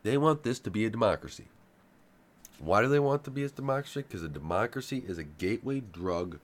They 0.04 0.18
want 0.18 0.44
this 0.44 0.60
to 0.60 0.72
be 0.72 0.86
a 0.86 0.90
democracy. 0.90 1.46
Why 2.60 2.82
do 2.82 2.88
they 2.88 3.00
want 3.00 3.24
to 3.26 3.32
be 3.32 3.44
a 3.44 3.50
democracy? 3.50 4.02
Because 4.02 4.24
a 4.24 4.30
democracy 4.30 5.04
is 5.08 5.18
a 5.18 5.24
gateway 5.24 5.80
drug 5.80 6.40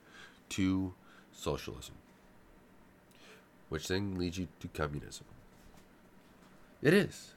to 0.50 0.94
socialism, 1.32 1.96
which 3.70 3.88
then 3.88 4.16
leads 4.18 4.38
you 4.38 4.48
to 4.60 4.68
communism. 4.68 5.26
It 6.82 6.94
is. 6.94 7.34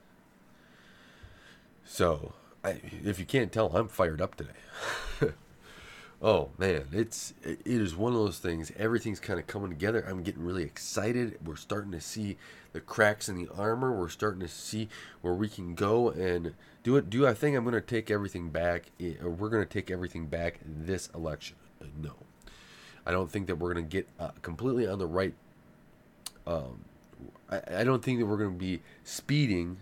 So, 1.84 2.34
I, 2.64 2.80
if 3.04 3.18
you 3.18 3.24
can't 3.24 3.52
tell, 3.52 3.74
I'm 3.74 3.88
fired 3.88 4.20
up 4.20 4.34
today. 4.34 4.50
oh 6.22 6.50
man, 6.58 6.86
it's 6.92 7.34
it 7.42 7.60
is 7.64 7.94
one 7.94 8.12
of 8.12 8.18
those 8.18 8.38
things. 8.38 8.72
Everything's 8.76 9.20
kind 9.20 9.38
of 9.38 9.46
coming 9.46 9.70
together. 9.70 10.04
I'm 10.08 10.22
getting 10.22 10.44
really 10.44 10.64
excited. 10.64 11.38
We're 11.44 11.56
starting 11.56 11.92
to 11.92 12.00
see 12.00 12.36
the 12.72 12.80
cracks 12.80 13.28
in 13.28 13.36
the 13.36 13.48
armor. 13.56 13.98
We're 13.98 14.08
starting 14.08 14.40
to 14.40 14.48
see 14.48 14.88
where 15.20 15.34
we 15.34 15.48
can 15.48 15.74
go 15.74 16.10
and 16.10 16.54
do 16.82 16.96
it. 16.96 17.10
Do 17.10 17.26
I 17.26 17.34
think 17.34 17.56
I'm 17.56 17.64
going 17.64 17.74
to 17.74 17.80
take 17.80 18.10
everything 18.10 18.50
back? 18.50 18.90
Or 19.22 19.30
we're 19.30 19.48
going 19.50 19.64
to 19.64 19.72
take 19.72 19.90
everything 19.90 20.26
back 20.26 20.60
this 20.64 21.08
election? 21.14 21.56
No, 22.00 22.14
I 23.04 23.12
don't 23.12 23.30
think 23.30 23.46
that 23.46 23.56
we're 23.56 23.72
going 23.72 23.86
to 23.86 23.90
get 23.90 24.08
uh, 24.18 24.30
completely 24.42 24.86
on 24.86 24.98
the 24.98 25.06
right. 25.06 25.34
Um, 26.46 26.84
I, 27.50 27.60
I 27.78 27.84
don't 27.84 28.02
think 28.02 28.20
that 28.20 28.26
we're 28.26 28.36
going 28.36 28.52
to 28.52 28.58
be 28.58 28.82
speeding 29.04 29.78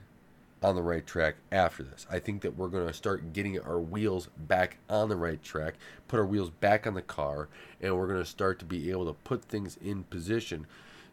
on 0.65 0.75
the 0.75 0.83
right 0.83 1.07
track 1.07 1.35
after 1.53 1.83
this. 1.83 2.07
I 2.11 2.19
think 2.19 2.41
that 2.41 2.57
we're 2.57 2.69
going 2.69 2.87
to 2.87 2.95
start 2.95 3.35
getting 3.35 3.61
our 3.61 3.79
wheels 3.79 4.31
back 4.35 4.79
on 4.89 5.11
the 5.11 5.17
right 5.17 5.43
track, 5.43 5.75
put 6.09 6.19
our 6.19 6.25
wheels 6.25 6.49
back 6.49 6.87
on 6.87 6.95
the 6.95 7.03
car, 7.03 7.49
and 7.83 7.95
we're 7.95 8.07
going 8.07 8.19
to 8.19 8.25
start 8.25 8.59
to 8.61 8.65
be 8.65 8.91
able 8.91 9.05
to 9.05 9.13
put 9.13 9.45
things 9.45 9.77
in 9.85 10.05
position 10.05 10.67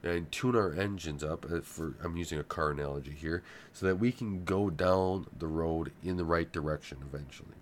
and 0.04 0.32
tune 0.32 0.56
our 0.56 0.74
engines 0.74 1.22
up 1.22 1.46
uh, 1.52 1.60
for 1.60 1.96
I'm 2.02 2.16
using 2.16 2.40
a 2.40 2.44
car 2.44 2.72
analogy 2.72 3.12
here 3.12 3.44
so 3.74 3.86
that 3.88 3.98
we 3.98 4.14
can 4.14 4.46
go 4.46 4.70
down 4.70 5.28
the 5.38 5.48
road 5.48 5.92
in 6.02 6.16
the 6.16 6.24
right 6.24 6.50
direction 6.50 7.00
eventually. 7.02 7.58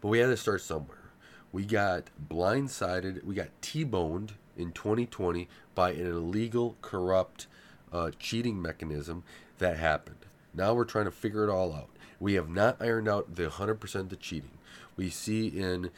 But 0.00 0.08
we 0.08 0.20
had 0.20 0.28
to 0.28 0.36
start 0.36 0.60
somewhere. 0.60 1.10
We 1.50 1.64
got 1.64 2.04
blindsided, 2.30 3.24
we 3.24 3.34
got 3.34 3.48
T-boned 3.60 4.34
in 4.56 4.70
2020 4.70 5.48
by 5.74 5.90
an 5.90 6.06
illegal, 6.06 6.76
corrupt, 6.80 7.48
uh, 7.92 8.12
cheating 8.20 8.62
mechanism 8.62 9.24
that 9.58 9.78
happened. 9.78 10.26
Now 10.54 10.74
we're 10.74 10.84
trying 10.84 11.06
to 11.06 11.10
figure 11.10 11.44
it 11.44 11.50
all 11.50 11.72
out. 11.72 11.90
We 12.20 12.34
have 12.34 12.48
not 12.48 12.80
ironed 12.80 13.08
out 13.08 13.34
the 13.34 13.48
100% 13.48 14.08
the 14.08 14.16
cheating. 14.16 14.50
We 14.96 15.10
see 15.10 15.48
in 15.48 15.90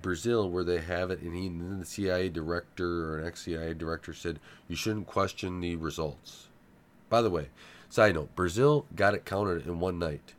Brazil 0.00 0.48
where 0.48 0.64
they 0.64 0.80
have 0.80 1.10
it, 1.10 1.20
and 1.20 1.34
and 1.34 1.80
the 1.80 1.86
CIA 1.86 2.28
director 2.28 3.10
or 3.10 3.18
an 3.18 3.26
ex 3.26 3.42
CIA 3.42 3.74
director 3.74 4.14
said 4.14 4.38
you 4.68 4.76
shouldn't 4.76 5.08
question 5.08 5.60
the 5.60 5.76
results. 5.76 6.48
By 7.10 7.20
the 7.20 7.30
way, 7.30 7.48
side 7.88 8.14
note 8.14 8.34
Brazil 8.36 8.86
got 8.94 9.14
it 9.14 9.24
counted 9.24 9.66
in 9.66 9.80
one 9.80 9.98
night. 9.98 10.34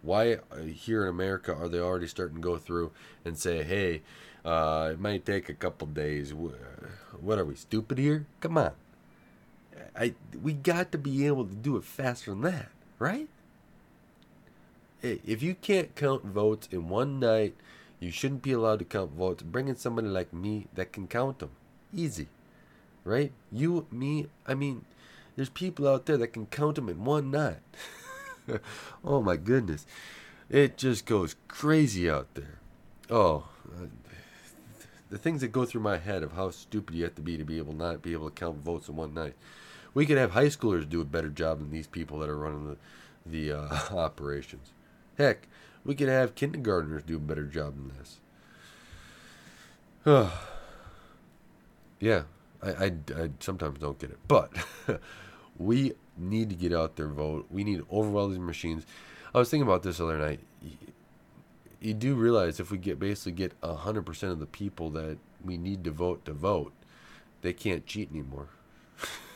Why 0.00 0.38
uh, 0.50 0.62
here 0.62 1.02
in 1.02 1.10
America 1.10 1.54
are 1.54 1.68
they 1.68 1.78
already 1.78 2.08
starting 2.08 2.36
to 2.36 2.42
go 2.42 2.56
through 2.56 2.90
and 3.24 3.38
say, 3.38 3.62
hey, 3.62 4.02
uh, 4.44 4.90
it 4.92 4.98
might 4.98 5.24
take 5.24 5.48
a 5.48 5.54
couple 5.54 5.86
days? 5.86 6.34
What 6.34 7.38
are 7.38 7.44
we, 7.44 7.54
stupid 7.54 7.98
here? 7.98 8.26
Come 8.40 8.58
on. 8.58 8.72
I, 9.94 10.14
we 10.42 10.54
got 10.54 10.90
to 10.90 10.98
be 10.98 11.26
able 11.26 11.44
to 11.44 11.54
do 11.54 11.76
it 11.76 11.84
faster 11.84 12.32
than 12.32 12.40
that 12.40 12.70
right? 13.02 13.28
Hey, 15.00 15.20
if 15.26 15.42
you 15.42 15.56
can't 15.56 15.96
count 15.96 16.24
votes 16.24 16.68
in 16.70 16.88
one 16.88 17.18
night, 17.18 17.56
you 17.98 18.12
shouldn't 18.12 18.42
be 18.42 18.52
allowed 18.52 18.78
to 18.78 18.84
count 18.84 19.10
votes. 19.10 19.42
Bring 19.42 19.66
in 19.66 19.76
somebody 19.76 20.06
like 20.06 20.32
me 20.32 20.68
that 20.74 20.92
can 20.92 21.08
count 21.08 21.40
them. 21.40 21.50
Easy. 21.92 22.28
Right? 23.04 23.32
You, 23.50 23.88
me, 23.90 24.28
I 24.46 24.54
mean, 24.54 24.84
there's 25.34 25.48
people 25.48 25.88
out 25.88 26.06
there 26.06 26.16
that 26.16 26.28
can 26.28 26.46
count 26.46 26.76
them 26.76 26.88
in 26.88 27.04
one 27.04 27.32
night. 27.32 27.58
oh 29.04 29.20
my 29.20 29.36
goodness. 29.36 29.84
It 30.48 30.76
just 30.76 31.04
goes 31.04 31.34
crazy 31.48 32.08
out 32.08 32.28
there. 32.34 32.60
Oh, 33.10 33.48
uh, 33.68 33.86
the 35.10 35.18
things 35.18 35.40
that 35.40 35.48
go 35.48 35.64
through 35.64 35.80
my 35.80 35.98
head 35.98 36.22
of 36.22 36.34
how 36.34 36.50
stupid 36.50 36.94
you 36.94 37.02
have 37.02 37.16
to 37.16 37.22
be 37.22 37.36
to 37.36 37.44
be 37.44 37.58
able 37.58 37.72
not 37.72 38.00
be 38.00 38.12
able 38.12 38.30
to 38.30 38.34
count 38.34 38.58
votes 38.58 38.88
in 38.88 38.94
one 38.94 39.12
night. 39.12 39.34
We 39.94 40.06
could 40.06 40.18
have 40.18 40.30
high 40.32 40.46
schoolers 40.46 40.88
do 40.88 41.00
a 41.00 41.04
better 41.04 41.28
job 41.28 41.58
than 41.58 41.70
these 41.70 41.86
people 41.86 42.18
that 42.20 42.28
are 42.28 42.36
running 42.36 42.68
the 42.68 42.76
the 43.24 43.52
uh, 43.52 43.78
operations. 43.96 44.72
Heck, 45.18 45.46
we 45.84 45.94
could 45.94 46.08
have 46.08 46.34
kindergartners 46.34 47.02
do 47.02 47.16
a 47.16 47.20
better 47.20 47.44
job 47.44 47.74
than 47.76 47.92
this. 47.98 48.20
yeah, 52.00 52.22
I, 52.62 52.70
I, 52.70 52.92
I 53.16 53.30
sometimes 53.40 53.78
don't 53.78 53.98
get 53.98 54.10
it, 54.10 54.18
but 54.26 54.52
we 55.58 55.92
need 56.16 56.50
to 56.50 56.56
get 56.56 56.72
out 56.72 56.96
there 56.96 57.08
vote. 57.08 57.46
We 57.50 57.64
need 57.64 57.78
to 57.78 57.86
overwhelm 57.92 58.30
these 58.30 58.40
machines. 58.40 58.84
I 59.34 59.38
was 59.38 59.50
thinking 59.50 59.66
about 59.66 59.82
this 59.82 60.00
other 60.00 60.18
night. 60.18 60.40
You 61.80 61.94
do 61.94 62.14
realize 62.14 62.60
if 62.60 62.70
we 62.70 62.78
get 62.78 62.98
basically 63.00 63.32
get 63.32 63.52
hundred 63.62 64.06
percent 64.06 64.32
of 64.32 64.38
the 64.38 64.46
people 64.46 64.90
that 64.90 65.18
we 65.44 65.56
need 65.56 65.82
to 65.84 65.90
vote 65.90 66.24
to 66.26 66.32
vote, 66.32 66.72
they 67.42 67.52
can't 67.52 67.86
cheat 67.86 68.10
anymore 68.10 68.48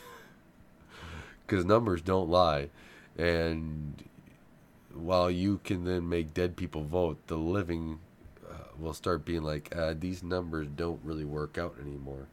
because 1.47 1.65
numbers 1.65 2.01
don't 2.01 2.29
lie. 2.29 2.69
And 3.17 4.03
while 4.93 5.31
you 5.31 5.59
can 5.63 5.85
then 5.85 6.07
make 6.09 6.33
dead 6.33 6.55
people 6.55 6.83
vote, 6.83 7.17
the 7.27 7.37
living 7.37 7.99
uh, 8.47 8.55
will 8.77 8.93
start 8.93 9.25
being 9.25 9.43
like, 9.43 9.73
uh, 9.75 9.93
these 9.97 10.21
numbers 10.21 10.67
don't 10.75 10.99
really 11.03 11.25
work 11.25 11.57
out 11.57 11.75
anymore. 11.81 12.27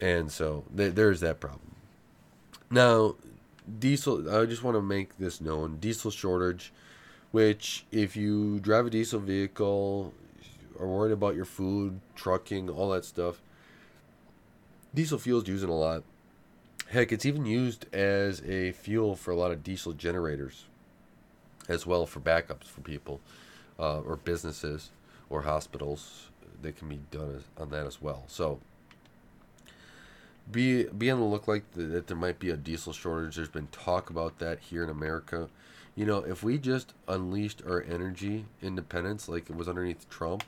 And 0.00 0.32
so 0.32 0.64
th- 0.74 0.94
there's 0.94 1.20
that 1.20 1.40
problem. 1.40 1.76
Now, 2.70 3.16
diesel, 3.78 4.34
I 4.34 4.46
just 4.46 4.62
want 4.62 4.76
to 4.76 4.82
make 4.82 5.18
this 5.18 5.40
known 5.40 5.76
diesel 5.76 6.10
shortage, 6.10 6.72
which, 7.30 7.84
if 7.92 8.16
you 8.16 8.58
drive 8.60 8.86
a 8.86 8.90
diesel 8.90 9.20
vehicle, 9.20 10.14
are 10.78 10.86
worried 10.86 11.12
about 11.12 11.36
your 11.36 11.44
food, 11.44 12.00
trucking, 12.16 12.70
all 12.70 12.90
that 12.90 13.04
stuff, 13.04 13.42
diesel 14.94 15.18
fuel 15.18 15.42
is 15.42 15.48
using 15.48 15.68
a 15.68 15.76
lot. 15.76 16.02
Heck, 16.90 17.12
it's 17.12 17.24
even 17.24 17.46
used 17.46 17.86
as 17.94 18.42
a 18.42 18.72
fuel 18.72 19.14
for 19.14 19.30
a 19.30 19.36
lot 19.36 19.52
of 19.52 19.62
diesel 19.62 19.92
generators, 19.92 20.64
as 21.68 21.86
well 21.86 22.04
for 22.04 22.18
backups 22.18 22.64
for 22.64 22.80
people, 22.80 23.20
uh, 23.78 24.00
or 24.00 24.16
businesses, 24.16 24.90
or 25.28 25.42
hospitals. 25.42 26.30
They 26.60 26.72
can 26.72 26.88
be 26.88 26.98
done 27.12 27.36
as, 27.36 27.42
on 27.56 27.70
that 27.70 27.86
as 27.86 28.02
well. 28.02 28.24
So, 28.26 28.58
be 30.50 30.82
be 30.82 31.12
on 31.12 31.20
the 31.20 31.26
look 31.26 31.46
like 31.46 31.62
the, 31.74 31.84
that 31.84 32.08
there 32.08 32.16
might 32.16 32.40
be 32.40 32.50
a 32.50 32.56
diesel 32.56 32.92
shortage. 32.92 33.36
There's 33.36 33.48
been 33.48 33.68
talk 33.68 34.10
about 34.10 34.40
that 34.40 34.58
here 34.58 34.82
in 34.82 34.90
America. 34.90 35.48
You 35.94 36.06
know, 36.06 36.18
if 36.18 36.42
we 36.42 36.58
just 36.58 36.92
unleashed 37.06 37.62
our 37.64 37.84
energy 37.88 38.46
independence 38.60 39.28
like 39.28 39.48
it 39.48 39.54
was 39.54 39.68
underneath 39.68 40.10
Trump, 40.10 40.42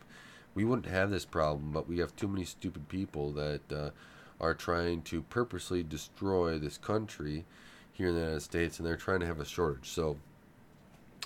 we 0.56 0.64
wouldn't 0.64 0.92
have 0.92 1.08
this 1.08 1.24
problem. 1.24 1.70
But 1.70 1.88
we 1.88 1.98
have 1.98 2.16
too 2.16 2.26
many 2.26 2.44
stupid 2.44 2.88
people 2.88 3.30
that. 3.30 3.72
Uh, 3.72 3.90
are 4.42 4.54
trying 4.54 5.02
to 5.02 5.22
purposely 5.22 5.82
destroy 5.82 6.58
this 6.58 6.76
country 6.76 7.44
here 7.92 8.08
in 8.08 8.14
the 8.14 8.20
United 8.20 8.40
States, 8.40 8.78
and 8.78 8.86
they're 8.86 8.96
trying 8.96 9.20
to 9.20 9.26
have 9.26 9.38
a 9.40 9.44
shortage. 9.44 9.88
So, 9.88 10.18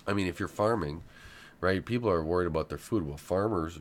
I 0.06 0.12
mean, 0.12 0.26
if 0.26 0.38
you're 0.38 0.48
farming, 0.48 1.02
right, 1.60 1.84
people 1.84 2.10
are 2.10 2.22
worried 2.22 2.46
about 2.46 2.68
their 2.68 2.78
food. 2.78 3.06
Well, 3.06 3.16
farmers, 3.16 3.80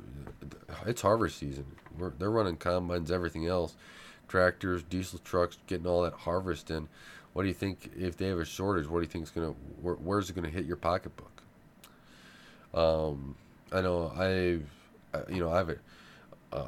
it's 0.85 1.01
harvest 1.01 1.37
season. 1.37 1.65
We're, 1.97 2.11
they're 2.11 2.31
running 2.31 2.55
combines, 2.55 3.11
everything 3.11 3.45
else, 3.45 3.75
tractors, 4.27 4.83
diesel 4.83 5.19
trucks, 5.19 5.57
getting 5.67 5.85
all 5.85 6.03
that 6.03 6.13
harvest 6.13 6.71
in. 6.71 6.87
What 7.33 7.41
do 7.41 7.49
you 7.49 7.53
think 7.53 7.91
if 7.97 8.15
they 8.15 8.27
have 8.27 8.39
a 8.39 8.45
shortage? 8.45 8.87
What 8.87 8.99
do 8.99 9.03
you 9.03 9.09
think 9.09 9.25
is 9.25 9.31
gonna? 9.31 9.53
Where, 9.81 9.95
where's 9.95 10.29
it 10.29 10.35
gonna 10.35 10.49
hit 10.49 10.65
your 10.65 10.77
pocketbook? 10.77 11.43
Um, 12.73 13.35
I 13.73 13.81
know 13.81 14.09
I've, 14.15 15.29
you 15.29 15.41
know, 15.41 15.51
I've. 15.51 15.77
Uh, 16.53 16.67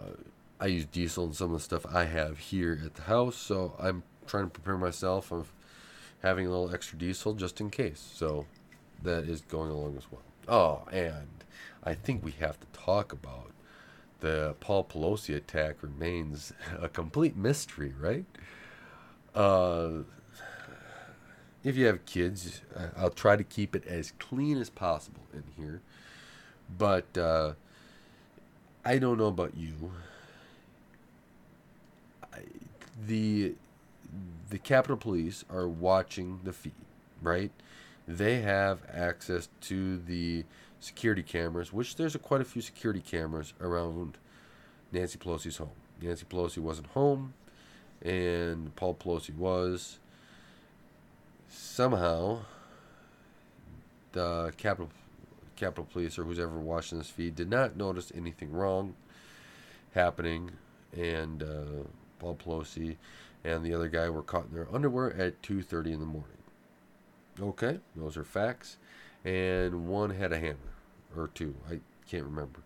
I 0.59 0.67
use 0.67 0.85
diesel 0.85 1.25
and 1.25 1.35
some 1.35 1.53
of 1.53 1.59
the 1.59 1.63
stuff 1.63 1.85
I 1.85 2.05
have 2.05 2.39
here 2.39 2.81
at 2.83 2.95
the 2.95 3.03
house, 3.03 3.35
so 3.35 3.75
I'm 3.79 4.03
trying 4.25 4.45
to 4.45 4.49
prepare 4.49 4.77
myself 4.77 5.31
of 5.31 5.51
having 6.23 6.47
a 6.47 6.49
little 6.49 6.73
extra 6.73 6.97
diesel 6.97 7.33
just 7.33 7.61
in 7.61 7.69
case. 7.69 8.11
So 8.15 8.45
that 9.03 9.25
is 9.25 9.41
going 9.41 9.69
along 9.69 9.97
as 9.97 10.11
well. 10.11 10.21
Oh, 10.47 10.87
and 10.91 11.27
I 11.83 11.93
think 11.93 12.23
we 12.23 12.31
have 12.39 12.59
to 12.59 12.67
talk 12.73 13.13
about 13.13 13.51
the 14.19 14.55
Paul 14.59 14.83
Pelosi 14.83 15.35
attack 15.35 15.83
remains 15.83 16.53
a 16.81 16.89
complete 16.89 17.35
mystery, 17.35 17.93
right? 17.99 18.25
Uh, 19.35 20.03
if 21.63 21.75
you 21.75 21.85
have 21.85 22.05
kids, 22.05 22.61
I'll 22.95 23.09
try 23.09 23.35
to 23.35 23.43
keep 23.43 23.75
it 23.75 23.85
as 23.85 24.13
clean 24.19 24.57
as 24.57 24.69
possible 24.69 25.27
in 25.33 25.43
here. 25.55 25.81
But 26.77 27.17
uh, 27.17 27.53
I 28.83 28.97
don't 28.97 29.17
know 29.17 29.27
about 29.27 29.55
you 29.55 29.91
the 33.05 33.55
the 34.49 34.57
Capitol 34.57 34.97
Police 34.97 35.43
are 35.49 35.67
watching 35.67 36.39
the 36.43 36.53
feed, 36.53 36.73
right? 37.21 37.51
They 38.07 38.41
have 38.41 38.79
access 38.91 39.49
to 39.61 39.97
the 39.97 40.45
security 40.79 41.23
cameras, 41.23 41.73
which 41.73 41.97
there's 41.97 42.15
a, 42.15 42.19
quite 42.19 42.39
a 42.39 42.45
few 42.45 42.61
security 42.61 43.01
cameras 43.01 43.53
around 43.59 44.17
Nancy 44.91 45.17
Pelosi's 45.17 45.57
home. 45.57 45.69
Nancy 46.01 46.25
Pelosi 46.25 46.59
wasn't 46.59 46.87
home, 46.87 47.33
and 48.01 48.75
Paul 48.75 48.95
Pelosi 48.95 49.35
was. 49.35 49.99
Somehow, 51.49 52.39
the 54.11 54.53
Capitol 54.57 54.89
Capitol 55.55 55.87
Police 55.91 56.17
or 56.19 56.23
who's 56.23 56.39
ever 56.39 56.57
watching 56.57 56.99
this 56.99 57.09
feed 57.09 57.35
did 57.35 57.49
not 57.49 57.75
notice 57.75 58.11
anything 58.15 58.51
wrong 58.51 58.95
happening, 59.93 60.51
and 60.95 61.41
uh, 61.41 61.83
Paul 62.19 62.35
Pelosi 62.35 62.97
and 63.43 63.63
the 63.63 63.73
other 63.73 63.87
guy 63.87 64.09
were 64.09 64.21
caught 64.21 64.45
in 64.45 64.53
their 64.53 64.67
underwear 64.73 65.13
at 65.13 65.41
2:30 65.41 65.93
in 65.93 65.99
the 65.99 66.05
morning. 66.05 66.37
Okay, 67.39 67.79
those 67.95 68.17
are 68.17 68.23
facts, 68.23 68.77
and 69.23 69.87
one 69.87 70.11
had 70.11 70.31
a 70.31 70.39
hammer 70.39 70.57
or 71.15 71.27
two. 71.27 71.55
I 71.69 71.79
can't 72.09 72.25
remember. 72.25 72.61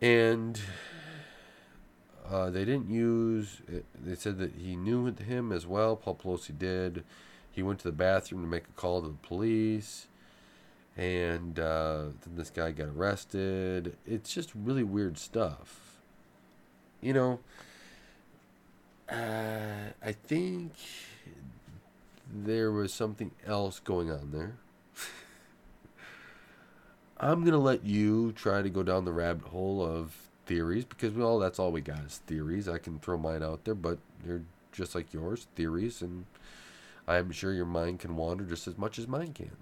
And 0.00 0.60
uh, 2.30 2.50
they 2.50 2.64
didn't 2.64 2.90
use. 2.90 3.60
They 3.94 4.14
said 4.14 4.38
that 4.38 4.54
he 4.54 4.76
knew 4.76 5.06
him 5.06 5.52
as 5.52 5.66
well. 5.66 5.96
Paul 5.96 6.16
Pelosi 6.16 6.56
did. 6.56 7.04
He 7.50 7.62
went 7.62 7.80
to 7.80 7.88
the 7.88 7.92
bathroom 7.92 8.42
to 8.42 8.48
make 8.48 8.64
a 8.64 8.80
call 8.80 9.02
to 9.02 9.08
the 9.08 9.14
police, 9.26 10.06
and 10.96 11.58
uh, 11.58 12.04
then 12.24 12.36
this 12.36 12.50
guy 12.50 12.70
got 12.70 12.88
arrested. 12.88 13.96
It's 14.06 14.32
just 14.32 14.52
really 14.54 14.84
weird 14.84 15.18
stuff. 15.18 15.87
You 17.00 17.12
know, 17.12 17.40
uh, 19.08 19.92
I 20.04 20.12
think 20.12 20.72
there 22.32 22.70
was 22.72 22.92
something 22.92 23.30
else 23.46 23.80
going 23.80 24.10
on 24.10 24.30
there. 24.32 24.56
I'm 27.18 27.44
gonna 27.44 27.58
let 27.58 27.84
you 27.84 28.32
try 28.32 28.62
to 28.62 28.68
go 28.68 28.82
down 28.82 29.04
the 29.04 29.12
rabbit 29.12 29.46
hole 29.46 29.84
of 29.84 30.16
theories 30.46 30.84
because 30.84 31.12
well, 31.12 31.38
that's 31.38 31.58
all 31.58 31.72
we 31.72 31.80
got 31.80 32.04
is 32.04 32.18
theories. 32.26 32.68
I 32.68 32.78
can 32.78 32.98
throw 32.98 33.16
mine 33.16 33.42
out 33.42 33.64
there, 33.64 33.74
but 33.74 33.98
they're 34.24 34.42
just 34.72 34.94
like 34.94 35.12
yours, 35.12 35.46
theories, 35.54 36.02
and 36.02 36.26
I'm 37.06 37.30
sure 37.30 37.52
your 37.52 37.66
mind 37.66 38.00
can 38.00 38.16
wander 38.16 38.44
just 38.44 38.68
as 38.68 38.76
much 38.76 38.98
as 38.98 39.06
mine 39.06 39.32
can. 39.32 39.56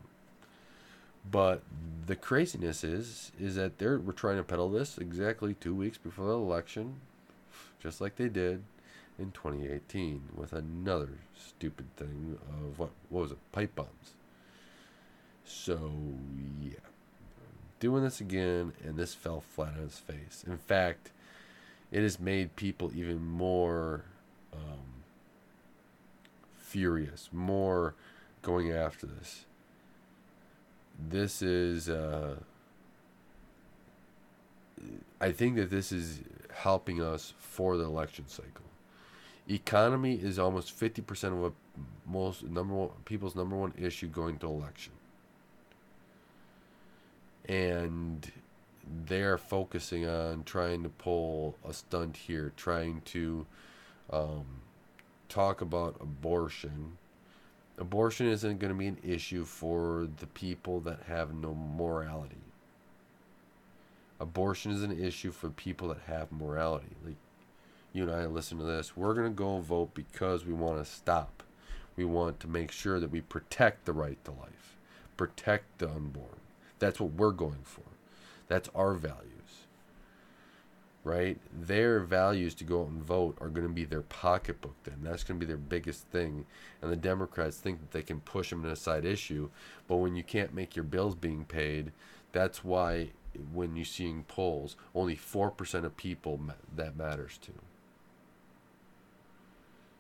But 1.31 1.63
the 2.07 2.17
craziness 2.17 2.85
is, 2.85 3.33
is 3.39 3.57
that 3.57 3.79
they're 3.79 3.99
we're 3.99 4.13
trying 4.13 4.37
to 4.37 4.45
peddle 4.45 4.71
this 4.71 4.97
exactly 4.99 5.55
two 5.55 5.75
weeks 5.75 5.99
before 5.99 6.27
the 6.27 6.33
election, 6.33 7.01
just 7.87 8.01
like 8.01 8.17
they 8.17 8.29
did 8.29 8.65
in 9.17 9.31
2018 9.31 10.31
with 10.35 10.53
another 10.53 11.11
stupid 11.37 11.87
thing 11.97 12.37
of 12.49 12.81
what 12.81 12.91
what 13.11 13.23
was 13.23 13.31
it 13.31 13.39
pipe 13.53 13.77
bombs. 13.77 14.17
So 15.45 15.93
yeah, 16.61 16.81
doing 17.79 18.03
this 18.03 18.21
again, 18.21 18.73
and 18.85 18.97
this 18.97 19.15
fell 19.15 19.41
flat 19.41 19.75
on 19.77 19.85
his 19.85 20.01
face. 20.01 20.43
In 20.45 20.59
fact, 20.59 21.13
it 21.93 22.03
has 22.03 22.19
made 22.19 22.57
people 22.57 22.91
even 22.93 23.25
more 23.25 24.03
um, 24.53 25.05
furious, 26.59 27.29
more 27.33 27.95
going 28.43 28.73
after 28.73 29.07
this. 29.07 29.45
This 30.99 31.41
is, 31.41 31.89
uh, 31.89 32.41
I 35.21 35.33
think 35.33 35.57
that 35.57 35.71
this 35.71 35.93
is 35.93 36.21
helping 36.53 37.03
us 37.03 37.35
for 37.39 37.77
the 37.77 37.85
election 37.85 38.27
cycle. 38.29 38.65
Economy 39.49 40.15
is 40.15 40.39
almost 40.39 40.79
50% 40.79 41.25
of 41.25 41.39
what 41.39 41.53
most 42.07 42.43
number 42.45 42.75
one 42.75 42.91
people's 43.05 43.37
number 43.37 43.57
one 43.57 43.73
issue 43.79 44.09
going 44.09 44.39
to 44.39 44.47
election 44.47 44.93
and 47.49 48.31
they're 49.07 49.39
focusing 49.39 50.07
on 50.07 50.45
trying 50.45 50.83
to 50.83 50.89
pull 50.89 51.57
a 51.67 51.73
stunt 51.73 52.17
here, 52.17 52.53
trying 52.57 53.01
to 53.03 53.47
um, 54.11 54.45
talk 55.29 55.61
about 55.61 55.97
abortion. 56.01 56.99
Abortion 57.79 58.27
isn't 58.29 58.59
going 58.59 58.73
to 58.73 58.79
be 58.79 58.87
an 58.87 58.99
issue 59.03 59.45
for 59.45 60.09
the 60.19 60.27
people 60.27 60.81
that 60.81 61.01
have 61.09 61.35
no 61.35 61.55
morality. 61.55 62.37
Abortion 64.19 64.73
is 64.73 64.83
an 64.83 64.99
issue 64.99 65.31
for 65.31 65.51
people 65.51 65.89
that 65.89 66.01
have 66.07 66.33
morality. 66.33 66.97
Like 67.05 67.17
you 67.93 68.03
and 68.05 68.13
I 68.13 68.27
listen 68.27 68.59
to 68.59 68.65
this. 68.65 68.97
We're 68.97 69.15
going 69.15 69.29
to 69.29 69.35
go 69.37 69.59
vote 69.59 69.95
because 69.95 70.45
we 70.45 70.53
want 70.53 70.83
to 70.83 70.91
stop. 70.91 71.43
We 71.97 72.05
want 72.05 72.41
to 72.41 72.49
make 72.49 72.71
sure 72.73 73.01
that 73.01 73.11
we 73.11 73.21
protect 73.21 73.87
the 73.87 73.93
right 73.93 74.23
to 74.25 74.31
life, 74.31 74.77
protect 75.17 75.79
the 75.79 75.89
unborn 75.89 76.41
that's 76.79 77.01
what 77.01 77.13
we're 77.13 77.33
going 77.33 77.65
for. 77.65 77.83
That's 78.49 78.69
our 78.75 78.95
values. 78.95 79.23
Right? 81.05 81.39
Their 81.57 82.01
values 82.01 82.55
to 82.57 82.65
go 82.65 82.83
out 82.83 82.89
and 82.89 83.03
vote 83.03 83.37
are 83.41 83.49
going 83.49 83.67
to 83.67 83.73
be 83.73 83.85
their 83.85 84.03
pocketbook 84.03 84.75
then. 84.85 84.99
That's 85.03 85.23
going 85.23 85.39
to 85.39 85.47
be 85.47 85.49
their 85.49 85.57
biggest 85.57 86.09
thing. 86.09 86.47
And 86.83 86.91
the 86.91 86.97
Democrats 86.97 87.59
think 87.59 87.81
that 87.81 87.93
they 87.93 88.03
can 88.03 88.21
push 88.21 88.51
them 88.51 88.65
in 88.65 88.71
a 88.71 88.77
side 88.77 89.05
issue. 89.05 89.51
But 89.87 89.97
when 89.97 90.17
you 90.17 90.25
can't 90.25 90.55
make 90.55 90.75
your 90.75 90.85
bills 90.85 91.15
being 91.15 91.45
paid, 91.45 91.93
that's 92.33 92.65
why 92.65 93.11
when 93.53 93.77
you're 93.77 93.85
seeing 93.85 94.25
polls, 94.25 94.77
only 94.95 95.17
4% 95.17 95.85
of 95.85 95.97
people 95.97 96.41
that 96.75 96.97
matters 96.97 97.39
to. 97.39 97.53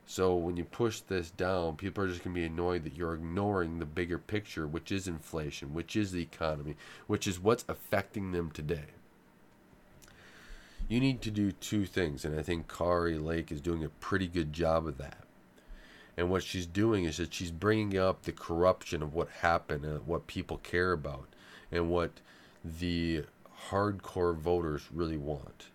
So 0.07 0.37
when 0.37 0.57
you 0.57 0.65
push 0.65 1.01
this 1.01 1.31
down, 1.31 1.77
people 1.77 2.05
are 2.05 2.09
just 2.09 2.23
going 2.23 2.35
to 2.35 2.41
be 2.41 2.47
annoyed 2.47 2.85
that 2.85 2.97
you're 2.97 3.15
ignoring 3.15 3.79
the 3.79 3.87
bigger 3.87 4.19
picture, 4.19 4.67
which 4.67 4.93
is 4.93 5.09
inflation, 5.09 5.75
which 5.75 5.97
is 5.97 6.13
the 6.13 6.23
economy, 6.23 6.77
which 7.09 7.27
is 7.27 7.41
what's 7.41 7.65
affecting 7.69 8.31
them 8.31 8.53
today. 8.53 8.87
You 10.89 11.01
need 11.01 11.21
to 11.23 11.33
do 11.33 11.51
two 11.51 11.85
things, 11.85 12.25
and 12.25 12.39
I 12.39 12.43
think 12.43 12.73
Kari 12.73 13.19
Lake 13.19 13.51
is 13.51 13.61
doing 13.61 13.83
a 13.83 13.89
pretty 13.89 14.29
good 14.29 14.53
job 14.53 14.87
of 14.87 14.99
that. 14.99 15.25
And 16.17 16.31
what 16.31 16.45
she's 16.45 16.67
doing 16.67 17.05
is 17.05 17.17
that 17.17 17.35
she's 17.35 17.51
bringing 17.51 17.99
up 17.99 18.23
the 18.23 18.33
corruption 18.33 19.03
of 19.03 19.13
what 19.13 19.29
happened 19.29 19.85
and 19.85 20.07
what 20.07 20.29
people 20.29 20.59
care 20.59 20.93
about 20.93 21.27
and 21.73 21.91
what 21.91 22.13
the 22.79 23.25
hardcore 23.71 24.37
voters 24.37 24.83
really 24.93 25.17
want, 25.17 25.67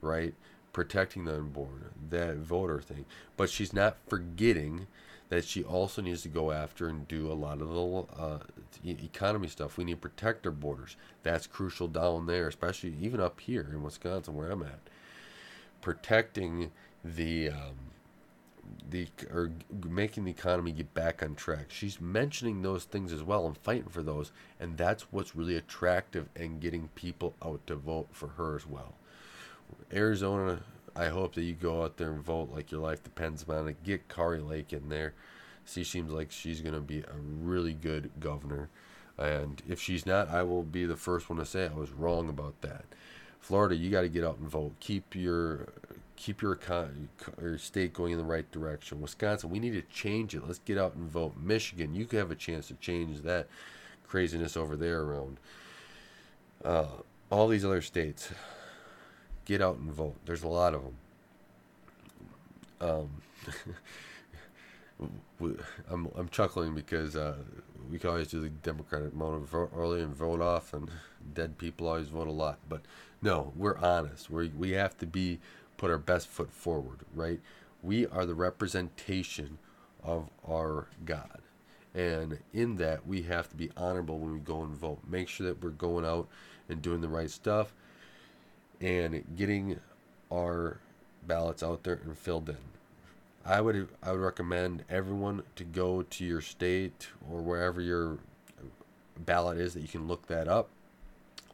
right? 0.00 0.34
protecting 0.78 1.24
the 1.24 1.34
unborn, 1.34 1.90
that 2.08 2.36
voter 2.36 2.80
thing. 2.80 3.04
But 3.36 3.50
she's 3.50 3.72
not 3.72 3.96
forgetting 4.06 4.86
that 5.28 5.44
she 5.44 5.64
also 5.64 6.00
needs 6.00 6.22
to 6.22 6.28
go 6.28 6.52
after 6.52 6.86
and 6.86 7.08
do 7.08 7.30
a 7.30 7.34
lot 7.34 7.60
of 7.60 7.68
the 7.70 8.22
uh, 8.22 8.38
economy 8.84 9.48
stuff. 9.48 9.76
We 9.76 9.82
need 9.82 10.00
to 10.00 10.08
protect 10.08 10.46
our 10.46 10.52
borders. 10.52 10.96
That's 11.24 11.48
crucial 11.48 11.88
down 11.88 12.26
there, 12.26 12.46
especially 12.46 12.94
even 13.00 13.20
up 13.20 13.40
here 13.40 13.66
in 13.72 13.82
Wisconsin, 13.82 14.36
where 14.36 14.52
I'm 14.52 14.62
at. 14.62 14.78
Protecting 15.80 16.70
the 17.04 17.50
um, 17.50 17.90
the 18.90 19.08
or 19.30 19.52
making 19.86 20.24
the 20.24 20.30
economy 20.30 20.72
get 20.72 20.94
back 20.94 21.22
on 21.22 21.34
track. 21.34 21.66
She's 21.68 22.00
mentioning 22.00 22.62
those 22.62 22.84
things 22.84 23.12
as 23.12 23.22
well 23.22 23.46
and 23.46 23.56
fighting 23.56 23.88
for 23.88 24.02
those, 24.02 24.32
and 24.58 24.76
that's 24.76 25.12
what's 25.12 25.36
really 25.36 25.56
attractive 25.56 26.28
and 26.36 26.60
getting 26.60 26.88
people 26.94 27.34
out 27.44 27.66
to 27.66 27.76
vote 27.76 28.08
for 28.12 28.28
her 28.28 28.56
as 28.56 28.66
well. 28.66 28.94
Arizona, 29.92 30.60
I 30.96 31.08
hope 31.08 31.34
that 31.34 31.42
you 31.42 31.54
go 31.54 31.82
out 31.82 31.96
there 31.96 32.10
and 32.10 32.22
vote 32.22 32.50
like 32.52 32.70
your 32.70 32.80
life 32.80 33.02
depends 33.02 33.44
on 33.48 33.68
it. 33.68 33.82
Get 33.84 34.08
Kari 34.08 34.40
Lake 34.40 34.72
in 34.72 34.88
there. 34.88 35.14
She 35.64 35.84
seems 35.84 36.10
like 36.10 36.30
she's 36.30 36.60
going 36.60 36.74
to 36.74 36.80
be 36.80 37.00
a 37.00 37.14
really 37.20 37.74
good 37.74 38.10
governor. 38.18 38.70
And 39.18 39.62
if 39.68 39.80
she's 39.80 40.06
not, 40.06 40.30
I 40.30 40.42
will 40.42 40.62
be 40.62 40.86
the 40.86 40.96
first 40.96 41.28
one 41.28 41.38
to 41.38 41.44
say 41.44 41.66
I 41.66 41.74
was 41.74 41.90
wrong 41.90 42.28
about 42.28 42.60
that. 42.62 42.84
Florida, 43.40 43.76
you 43.76 43.90
got 43.90 44.02
to 44.02 44.08
get 44.08 44.24
out 44.24 44.38
and 44.38 44.48
vote. 44.48 44.74
Keep 44.80 45.14
your 45.14 45.68
keep 46.18 46.42
your, 46.42 46.58
your 47.40 47.56
state 47.58 47.94
going 47.94 48.12
in 48.12 48.18
the 48.18 48.24
right 48.24 48.50
direction. 48.50 49.00
Wisconsin, 49.00 49.50
we 49.50 49.60
need 49.60 49.72
to 49.72 49.82
change 49.82 50.34
it. 50.34 50.44
Let's 50.44 50.58
get 50.58 50.76
out 50.76 50.94
and 50.94 51.08
vote. 51.08 51.34
Michigan, 51.40 51.94
you 51.94 52.04
could 52.06 52.18
have 52.18 52.30
a 52.30 52.36
chance 52.36 52.68
to 52.68 52.74
change 52.74 53.22
that 53.22 53.46
craziness 54.06 54.56
over 54.56 54.76
there 54.76 55.00
around. 55.02 55.38
Uh, 56.64 56.86
all 57.30 57.46
these 57.46 57.64
other 57.64 57.80
states, 57.80 58.30
get 59.44 59.62
out 59.62 59.76
and 59.76 59.92
vote. 59.92 60.16
There's 60.26 60.42
a 60.42 60.48
lot 60.48 60.74
of 60.74 60.82
them. 60.82 60.96
Um, 62.80 63.10
I'm 65.90 66.08
I'm 66.16 66.28
chuckling 66.30 66.74
because 66.74 67.14
uh, 67.14 67.36
we 67.90 67.98
can 67.98 68.10
always 68.10 68.28
do 68.28 68.40
the 68.40 68.48
Democratic 68.48 69.14
mode 69.14 69.46
vote 69.46 69.70
early 69.76 70.02
and 70.02 70.14
vote 70.14 70.40
off, 70.40 70.72
and 70.74 70.90
dead 71.34 71.58
people 71.58 71.86
always 71.86 72.08
vote 72.08 72.26
a 72.26 72.32
lot. 72.32 72.58
But 72.68 72.82
no, 73.22 73.52
we're 73.54 73.78
honest. 73.78 74.30
We 74.30 74.48
we 74.48 74.72
have 74.72 74.98
to 74.98 75.06
be 75.06 75.38
put 75.78 75.90
our 75.90 75.98
best 75.98 76.28
foot 76.28 76.52
forward, 76.52 76.98
right? 77.14 77.40
We 77.82 78.06
are 78.06 78.26
the 78.26 78.34
representation 78.34 79.58
of 80.04 80.28
our 80.46 80.88
God. 81.06 81.40
And 81.94 82.38
in 82.52 82.76
that, 82.76 83.06
we 83.06 83.22
have 83.22 83.48
to 83.48 83.56
be 83.56 83.70
honorable 83.76 84.18
when 84.18 84.34
we 84.34 84.40
go 84.40 84.62
and 84.62 84.74
vote. 84.74 84.98
Make 85.08 85.28
sure 85.28 85.46
that 85.46 85.62
we're 85.62 85.70
going 85.70 86.04
out 86.04 86.28
and 86.68 86.82
doing 86.82 87.00
the 87.00 87.08
right 87.08 87.30
stuff 87.30 87.72
and 88.80 89.24
getting 89.36 89.80
our 90.30 90.78
ballots 91.26 91.62
out 91.62 91.84
there 91.84 92.00
and 92.04 92.16
filled 92.16 92.48
in. 92.50 92.56
I 93.44 93.60
would 93.60 93.88
I 94.02 94.12
would 94.12 94.20
recommend 94.20 94.84
everyone 94.90 95.42
to 95.56 95.64
go 95.64 96.02
to 96.02 96.24
your 96.24 96.40
state 96.40 97.08
or 97.30 97.40
wherever 97.40 97.80
your 97.80 98.18
ballot 99.16 99.58
is 99.58 99.74
that 99.74 99.80
you 99.80 99.88
can 99.88 100.06
look 100.06 100.26
that 100.26 100.48
up. 100.48 100.68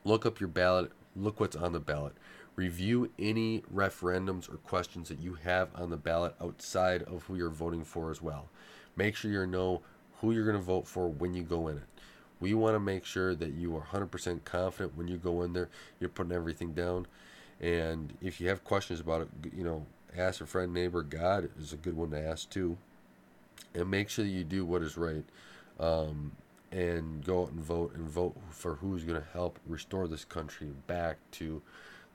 Look 0.04 0.26
up 0.26 0.40
your 0.40 0.48
ballot, 0.48 0.90
look 1.14 1.40
what's 1.40 1.56
on 1.56 1.72
the 1.72 1.80
ballot. 1.80 2.14
Review 2.56 3.10
any 3.18 3.62
referendums 3.72 4.52
or 4.52 4.58
questions 4.58 5.08
that 5.08 5.18
you 5.18 5.34
have 5.34 5.70
on 5.74 5.90
the 5.90 5.96
ballot 5.96 6.34
outside 6.40 7.02
of 7.02 7.24
who 7.24 7.34
you're 7.34 7.50
voting 7.50 7.84
for 7.84 8.10
as 8.10 8.22
well. 8.22 8.48
Make 8.96 9.16
sure 9.16 9.30
you 9.30 9.46
know 9.46 9.82
who 10.20 10.30
you're 10.30 10.44
going 10.44 10.56
to 10.56 10.62
vote 10.62 10.86
for 10.86 11.08
when 11.08 11.34
you 11.34 11.42
go 11.42 11.68
in 11.68 11.78
it. 11.78 11.84
We 12.40 12.54
want 12.54 12.74
to 12.74 12.80
make 12.80 13.04
sure 13.04 13.34
that 13.34 13.54
you 13.54 13.76
are 13.76 13.82
100% 13.82 14.44
confident 14.44 14.96
when 14.96 15.08
you 15.08 15.16
go 15.16 15.42
in 15.42 15.52
there, 15.52 15.68
you're 15.98 16.10
putting 16.10 16.32
everything 16.32 16.72
down. 16.72 17.06
And 17.60 18.16
if 18.20 18.40
you 18.40 18.48
have 18.48 18.64
questions 18.64 19.00
about 19.00 19.22
it, 19.22 19.28
you 19.56 19.64
know, 19.64 19.86
ask 20.16 20.40
a 20.40 20.46
friend, 20.46 20.72
neighbor, 20.72 21.02
God 21.02 21.50
is 21.58 21.72
a 21.72 21.76
good 21.76 21.96
one 21.96 22.10
to 22.10 22.20
ask 22.20 22.50
too. 22.50 22.76
And 23.74 23.90
make 23.90 24.10
sure 24.10 24.24
that 24.24 24.30
you 24.30 24.44
do 24.44 24.64
what 24.64 24.82
is 24.82 24.96
right. 24.96 25.24
Um, 25.80 26.32
and 26.74 27.24
go 27.24 27.42
out 27.42 27.52
and 27.52 27.60
vote 27.60 27.94
and 27.94 28.08
vote 28.08 28.36
for 28.50 28.74
who's 28.74 29.04
going 29.04 29.20
to 29.20 29.28
help 29.32 29.60
restore 29.66 30.08
this 30.08 30.24
country 30.24 30.68
back 30.88 31.18
to 31.30 31.62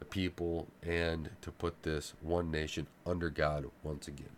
people 0.06 0.68
and 0.84 1.30
to 1.42 1.52
put 1.52 1.84
this 1.84 2.14
one 2.22 2.52
nation 2.52 2.88
under 3.06 3.30
God 3.30 3.66
once 3.84 4.08
again. 4.08 4.30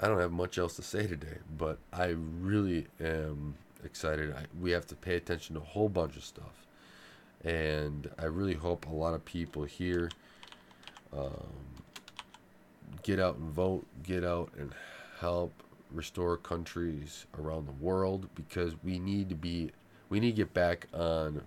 I 0.00 0.08
don't 0.08 0.18
have 0.18 0.32
much 0.32 0.58
else 0.58 0.74
to 0.76 0.82
say 0.82 1.06
today, 1.06 1.38
but 1.56 1.78
I 1.92 2.14
really 2.16 2.86
am 3.00 3.54
excited. 3.84 4.32
I, 4.32 4.44
we 4.60 4.70
have 4.72 4.86
to 4.88 4.96
pay 4.96 5.16
attention 5.16 5.54
to 5.54 5.60
a 5.60 5.64
whole 5.64 5.88
bunch 5.88 6.16
of 6.16 6.24
stuff. 6.24 6.66
And 7.44 8.10
I 8.18 8.24
really 8.24 8.54
hope 8.54 8.86
a 8.86 8.94
lot 8.94 9.14
of 9.14 9.24
people 9.24 9.64
here 9.64 10.10
um, 11.16 11.82
get 13.02 13.20
out 13.20 13.36
and 13.36 13.50
vote, 13.52 13.86
get 14.02 14.24
out 14.24 14.50
and 14.58 14.72
help 15.20 15.52
restore 15.92 16.36
countries 16.36 17.26
around 17.38 17.66
the 17.66 17.84
world 17.84 18.28
because 18.34 18.74
we 18.82 18.98
need 18.98 19.28
to 19.28 19.34
be 19.34 19.70
we 20.08 20.20
need 20.20 20.32
to 20.32 20.36
get 20.36 20.54
back 20.54 20.86
on 20.92 21.42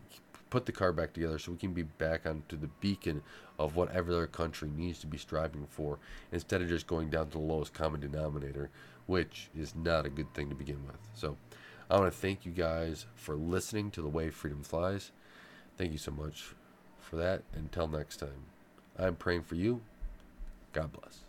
put 0.56 0.66
the 0.66 0.72
car 0.72 0.94
back 0.94 1.12
together 1.12 1.38
so 1.38 1.52
we 1.52 1.58
can 1.58 1.74
be 1.74 1.84
back 1.84 2.26
onto 2.26 2.56
the 2.56 2.70
beacon 2.80 3.22
of 3.60 3.76
what 3.76 3.94
every 3.94 4.16
other 4.16 4.26
country 4.26 4.72
needs 4.74 5.00
to 5.00 5.06
be 5.06 5.18
striving 5.18 5.68
for 5.70 6.00
instead 6.32 6.62
of 6.62 6.70
just 6.70 6.88
going 6.88 7.10
down 7.10 7.26
to 7.26 7.34
the 7.34 7.44
lowest 7.44 7.74
common 7.74 8.00
denominator 8.00 8.70
which 9.06 9.50
is 9.54 9.76
not 9.76 10.06
a 10.06 10.10
good 10.10 10.34
thing 10.34 10.48
to 10.48 10.56
begin 10.56 10.82
with. 10.88 10.96
So 11.14 11.36
i 11.90 12.00
want 12.00 12.10
to 12.10 12.18
thank 12.18 12.46
you 12.46 12.54
guys 12.54 13.06
for 13.16 13.36
listening 13.36 13.92
to 13.92 14.02
the 14.02 14.08
way 14.08 14.30
freedom 14.30 14.64
flies. 14.64 15.12
Thank 15.78 15.92
you 15.92 15.98
so 15.98 16.12
much 16.12 16.56
for 17.02 17.18
that. 17.18 17.44
Until 17.54 17.90
next 17.90 18.16
time 18.18 18.46
i'm 18.98 19.18
praying 19.18 19.44
for 19.44 19.56
you. 19.56 19.82
God 20.72 20.94
bless 20.94 21.25